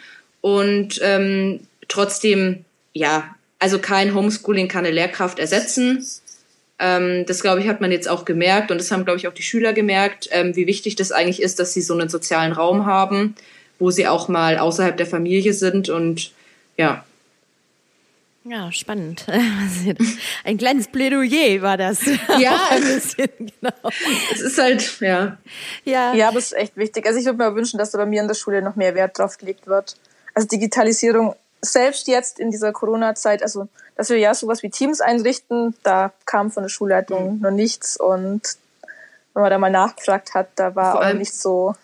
[0.40, 6.06] Und ähm, trotzdem, ja, also kein Homeschooling kann eine Lehrkraft ersetzen.
[6.78, 9.34] Ähm, das, glaube ich, hat man jetzt auch gemerkt und das haben, glaube ich, auch
[9.34, 12.86] die Schüler gemerkt, ähm, wie wichtig das eigentlich ist, dass sie so einen sozialen Raum
[12.86, 13.36] haben,
[13.78, 16.32] wo sie auch mal außerhalb der Familie sind und
[16.76, 17.04] ja.
[18.44, 19.24] Ja, spannend.
[20.44, 22.00] Ein kleines Plädoyer war das.
[22.40, 23.90] Ja, ein bisschen, genau.
[24.32, 25.38] Es ist halt, ja.
[25.84, 27.06] Ja, ja aber es ist echt wichtig.
[27.06, 29.16] Also ich würde mir wünschen, dass da bei mir in der Schule noch mehr Wert
[29.16, 29.94] drauf gelegt wird.
[30.34, 35.74] Also Digitalisierung selbst jetzt in dieser Corona-Zeit, also dass wir ja sowas wie Teams einrichten,
[35.82, 37.40] da kam von der Schulleitung mhm.
[37.40, 38.42] noch nichts und
[39.34, 41.74] wenn man da mal nachgefragt hat, da war Vor auch nicht so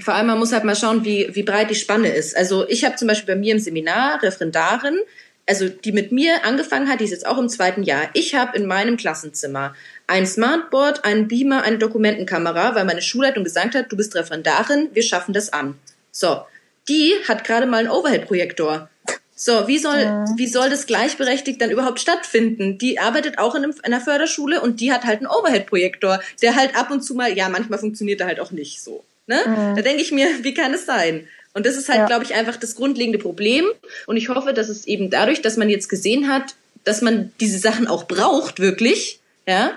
[0.00, 2.36] vor allem man muss halt mal schauen, wie, wie breit die Spanne ist.
[2.36, 4.98] Also ich habe zum Beispiel bei mir im Seminar Referendarin,
[5.46, 8.08] also die mit mir angefangen hat, die ist jetzt auch im zweiten Jahr.
[8.14, 9.74] Ich habe in meinem Klassenzimmer
[10.06, 15.02] ein Smartboard, einen Beamer, eine Dokumentenkamera, weil meine Schulleitung gesagt hat, du bist Referendarin, wir
[15.02, 15.78] schaffen das an.
[16.10, 16.40] So,
[16.88, 18.88] die hat gerade mal einen Overhead-Projektor.
[19.36, 20.24] So, wie soll, ja.
[20.36, 22.78] wie soll das gleichberechtigt dann überhaupt stattfinden?
[22.78, 26.54] Die arbeitet auch in, einem, in einer Förderschule und die hat halt einen Overhead-Projektor, der
[26.54, 29.02] halt ab und zu mal, ja, manchmal funktioniert er halt auch nicht so.
[29.26, 29.40] Ne?
[29.44, 29.76] Mhm.
[29.76, 31.26] Da denke ich mir, wie kann es sein?
[31.52, 32.06] Und das ist halt, ja.
[32.06, 33.66] glaube ich, einfach das grundlegende Problem.
[34.06, 36.54] Und ich hoffe, dass es eben dadurch, dass man jetzt gesehen hat,
[36.84, 39.72] dass man diese Sachen auch braucht, wirklich, ja,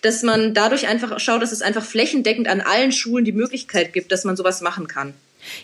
[0.00, 4.12] dass man dadurch einfach schaut, dass es einfach flächendeckend an allen Schulen die Möglichkeit gibt,
[4.12, 5.14] dass man sowas machen kann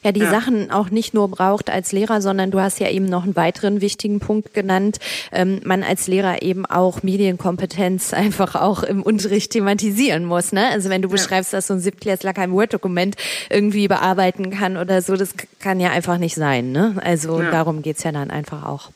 [0.03, 0.31] ja, die ja.
[0.31, 3.81] Sachen auch nicht nur braucht als Lehrer, sondern du hast ja eben noch einen weiteren
[3.81, 4.99] wichtigen Punkt genannt,
[5.33, 10.53] ähm, man als Lehrer eben auch Medienkompetenz einfach auch im Unterricht thematisieren muss.
[10.53, 10.69] Ne?
[10.69, 13.17] Also wenn du beschreibst, dass so ein Siebtklässler kein Word-Dokument
[13.49, 16.73] irgendwie bearbeiten kann oder so, das kann ja einfach nicht sein.
[16.73, 16.97] Ne?
[17.03, 17.51] Also ja.
[17.51, 18.91] darum geht's ja dann einfach auch.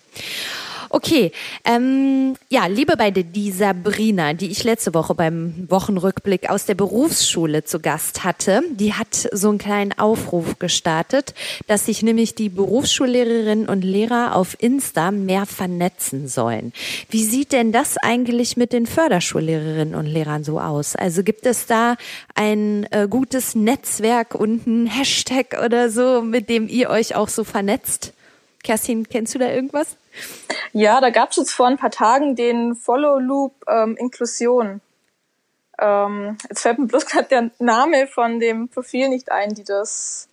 [0.95, 1.33] Okay,
[1.65, 7.65] ähm, ja, liebe beide, die Sabrina, die ich letzte Woche beim Wochenrückblick aus der Berufsschule
[7.65, 11.35] zu Gast hatte, die hat so einen kleinen Aufruf gestartet,
[11.67, 16.73] dass sich nämlich die Berufsschullehrerinnen und Lehrer auf Insta mehr vernetzen sollen.
[17.11, 20.95] Wie sieht denn das eigentlich mit den Förderschullehrerinnen und Lehrern so aus?
[20.95, 21.97] Also gibt es da
[22.37, 27.43] ein äh, gutes Netzwerk und ein Hashtag oder so, mit dem ihr euch auch so
[27.43, 28.13] vernetzt?
[28.65, 29.97] Kerstin, kennst du da irgendwas?
[30.73, 34.81] Ja, da gab es jetzt vor ein paar Tagen den Follow Loop ähm, Inklusion.
[35.79, 40.29] Ähm, jetzt fällt mir bloß gerade der Name von dem Profil nicht ein, die das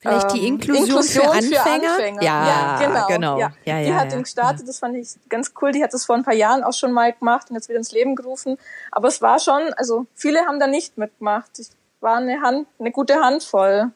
[0.00, 1.80] Vielleicht die ähm, Inklusion, Inklusion für, Anfänger?
[1.80, 2.22] für, Anfänger?
[2.22, 3.06] Ja, ja genau.
[3.06, 3.38] genau.
[3.38, 3.52] Ja.
[3.64, 5.72] Ja, die hat den gestartet, das fand ich ganz cool.
[5.72, 7.90] Die hat das vor ein paar Jahren auch schon mal gemacht und jetzt wieder ins
[7.90, 8.58] Leben gerufen.
[8.92, 11.58] Aber es war schon, also viele haben da nicht mitgemacht.
[11.58, 11.68] Ich
[12.00, 13.90] war eine Hand, eine gute Handvoll.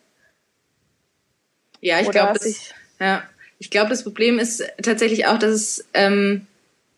[1.80, 2.38] Ja, ich glaube,
[2.98, 3.22] ja.
[3.62, 6.48] Ich glaube, das Problem ist tatsächlich auch, dass es, ähm,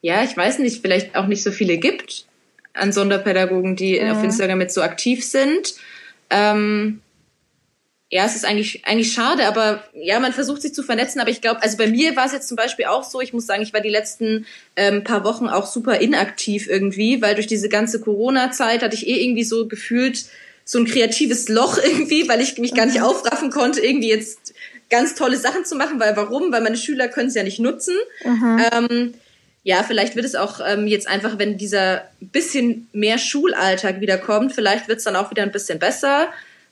[0.01, 2.25] ja, ich weiß nicht, vielleicht auch nicht so viele gibt
[2.73, 4.11] an Sonderpädagogen, die mhm.
[4.11, 5.75] auf Instagram jetzt so aktiv sind.
[6.31, 7.03] Ähm,
[8.11, 11.43] ja, es ist eigentlich, eigentlich schade, aber ja, man versucht sich zu vernetzen, aber ich
[11.43, 13.75] glaube, also bei mir war es jetzt zum Beispiel auch so, ich muss sagen, ich
[13.75, 18.83] war die letzten ähm, paar Wochen auch super inaktiv irgendwie, weil durch diese ganze Corona-Zeit
[18.83, 20.25] hatte ich eh irgendwie so gefühlt
[20.65, 23.05] so ein kreatives Loch irgendwie, weil ich mich gar nicht mhm.
[23.05, 24.55] aufraffen konnte, irgendwie jetzt
[24.95, 26.53] ganz tolle Sachen zu machen, weil warum?
[26.53, 27.97] Weil meine Schüler können es ja nicht nutzen.
[28.25, 28.63] Mhm.
[28.73, 29.15] Ähm,
[29.65, 34.89] ja, vielleicht wird es auch ähm, jetzt einfach, wenn dieser bisschen mehr Schulalltag wiederkommt, vielleicht
[34.89, 36.29] wird es dann auch wieder ein bisschen besser.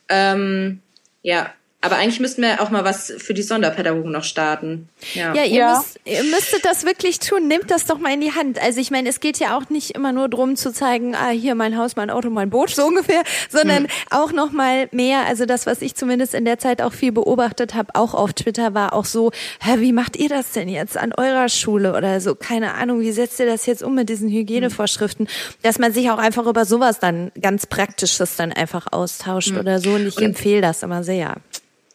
[0.08, 0.80] Ähm,
[1.22, 1.52] ja,
[1.84, 4.88] aber eigentlich müssten wir auch mal was für die Sonderpädagogen noch starten.
[5.14, 5.76] Ja, ja, ihr, ja.
[5.76, 7.48] Müsst, ihr müsstet das wirklich tun.
[7.48, 8.62] Nehmt das doch mal in die Hand.
[8.62, 11.56] Also ich meine, es geht ja auch nicht immer nur drum zu zeigen, ah, hier
[11.56, 13.90] mein Haus, mein Auto, mein Boot, so ungefähr, sondern hm.
[14.10, 15.26] auch noch mal mehr.
[15.26, 18.74] Also das, was ich zumindest in der Zeit auch viel beobachtet habe, auch auf Twitter,
[18.74, 22.36] war auch so, hä, wie macht ihr das denn jetzt an eurer Schule oder so?
[22.36, 25.26] Keine Ahnung, wie setzt ihr das jetzt um mit diesen Hygienevorschriften?
[25.62, 29.58] Dass man sich auch einfach über sowas dann ganz Praktisches dann einfach austauscht hm.
[29.58, 29.94] oder so.
[29.94, 31.38] Und ich Und empfehle das immer sehr.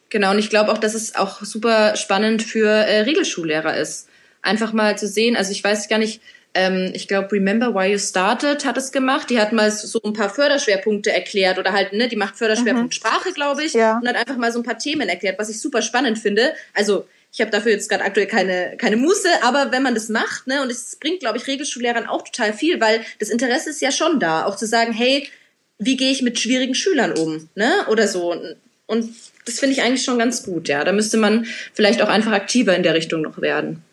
[0.09, 4.07] Genau, und ich glaube auch, dass es auch super spannend für äh, Regelschullehrer ist.
[4.41, 6.21] Einfach mal zu sehen, also ich weiß gar nicht,
[6.53, 9.29] ähm, ich glaube, Remember Why You Started hat es gemacht.
[9.29, 12.97] Die hat mal so ein paar Förderschwerpunkte erklärt oder halt, ne, die macht Förderschwerpunkt mhm.
[12.97, 13.99] Sprache, glaube ich, ja.
[13.99, 16.53] und hat einfach mal so ein paar Themen erklärt, was ich super spannend finde.
[16.73, 20.47] Also ich habe dafür jetzt gerade aktuell keine, keine Muße, aber wenn man das macht,
[20.47, 23.91] ne, und es bringt, glaube ich, Regelschullehrern auch total viel, weil das Interesse ist ja
[23.91, 25.29] schon da, auch zu sagen, hey,
[25.77, 28.35] wie gehe ich mit schwierigen Schülern um, ne, oder so.
[28.87, 29.15] Und
[29.47, 30.83] das finde ich eigentlich schon ganz gut, ja.
[30.83, 33.83] Da müsste man vielleicht auch einfach aktiver in der Richtung noch werden.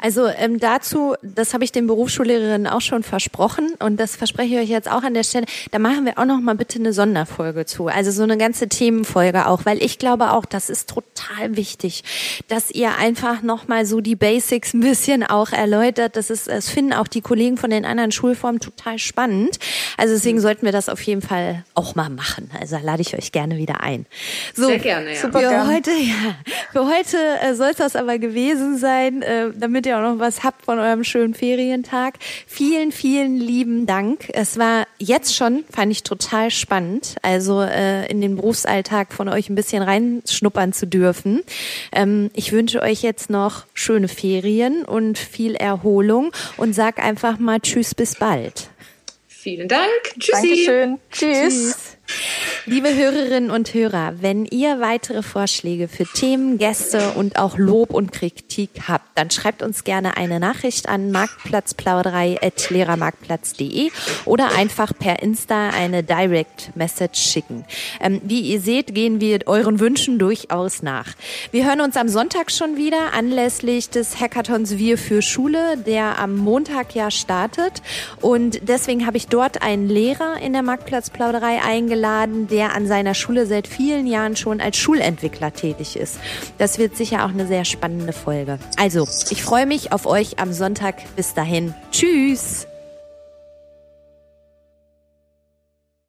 [0.00, 4.60] Also ähm, dazu, das habe ich den Berufsschullehrerinnen auch schon versprochen und das verspreche ich
[4.62, 5.46] euch jetzt auch an der Stelle.
[5.70, 9.46] Da machen wir auch noch mal bitte eine Sonderfolge zu, also so eine ganze Themenfolge
[9.46, 12.04] auch, weil ich glaube auch, das ist total wichtig,
[12.48, 16.16] dass ihr einfach noch mal so die Basics ein bisschen auch erläutert.
[16.16, 19.58] Das ist, das finden auch die Kollegen von den anderen Schulformen total spannend.
[19.96, 20.42] Also deswegen mhm.
[20.42, 22.50] sollten wir das auf jeden Fall auch mal machen.
[22.60, 24.06] Also lade ich euch gerne wieder ein.
[24.54, 25.20] So, Sehr gerne, ja.
[25.20, 25.72] Super für gern.
[25.72, 26.36] heute, ja,
[26.72, 30.18] für heute äh, soll es das aber gewesen sein, äh, damit ihr ihr auch noch
[30.18, 32.18] was habt von eurem schönen Ferientag.
[32.46, 34.28] Vielen, vielen lieben Dank.
[34.32, 39.48] Es war jetzt schon, fand ich total spannend, also äh, in den Berufsalltag von euch
[39.48, 41.42] ein bisschen reinschnuppern zu dürfen.
[41.92, 47.60] Ähm, ich wünsche euch jetzt noch schöne Ferien und viel Erholung und sag einfach mal
[47.60, 48.68] Tschüss, bis bald.
[49.28, 49.90] Vielen Dank.
[50.18, 50.48] Tschüssi.
[50.48, 50.98] Dankeschön.
[51.10, 51.38] Tschüss.
[51.38, 51.93] Tschüss.
[52.66, 58.10] Liebe Hörerinnen und Hörer, wenn ihr weitere Vorschläge für Themen, Gäste und auch Lob und
[58.10, 63.90] Kritik habt, dann schreibt uns gerne eine Nachricht an marktplatzplauderei.lehrermarktplatz.de
[64.24, 67.66] oder einfach per Insta eine Direct Message schicken.
[68.00, 71.12] Ähm, wie ihr seht, gehen wir euren Wünschen durchaus nach.
[71.50, 76.38] Wir hören uns am Sonntag schon wieder anlässlich des Hackathons Wir für Schule, der am
[76.38, 77.82] Montag ja startet.
[78.22, 81.60] Und deswegen habe ich dort einen Lehrer in der Marktplatzplauderei
[81.94, 86.18] eingeladen, der an seiner Schule seit vielen Jahren schon als Schulentwickler tätig ist.
[86.58, 88.58] Das wird sicher auch eine sehr spannende Folge.
[88.76, 90.96] Also, ich freue mich auf euch am Sonntag.
[91.16, 91.74] Bis dahin.
[91.92, 92.66] Tschüss.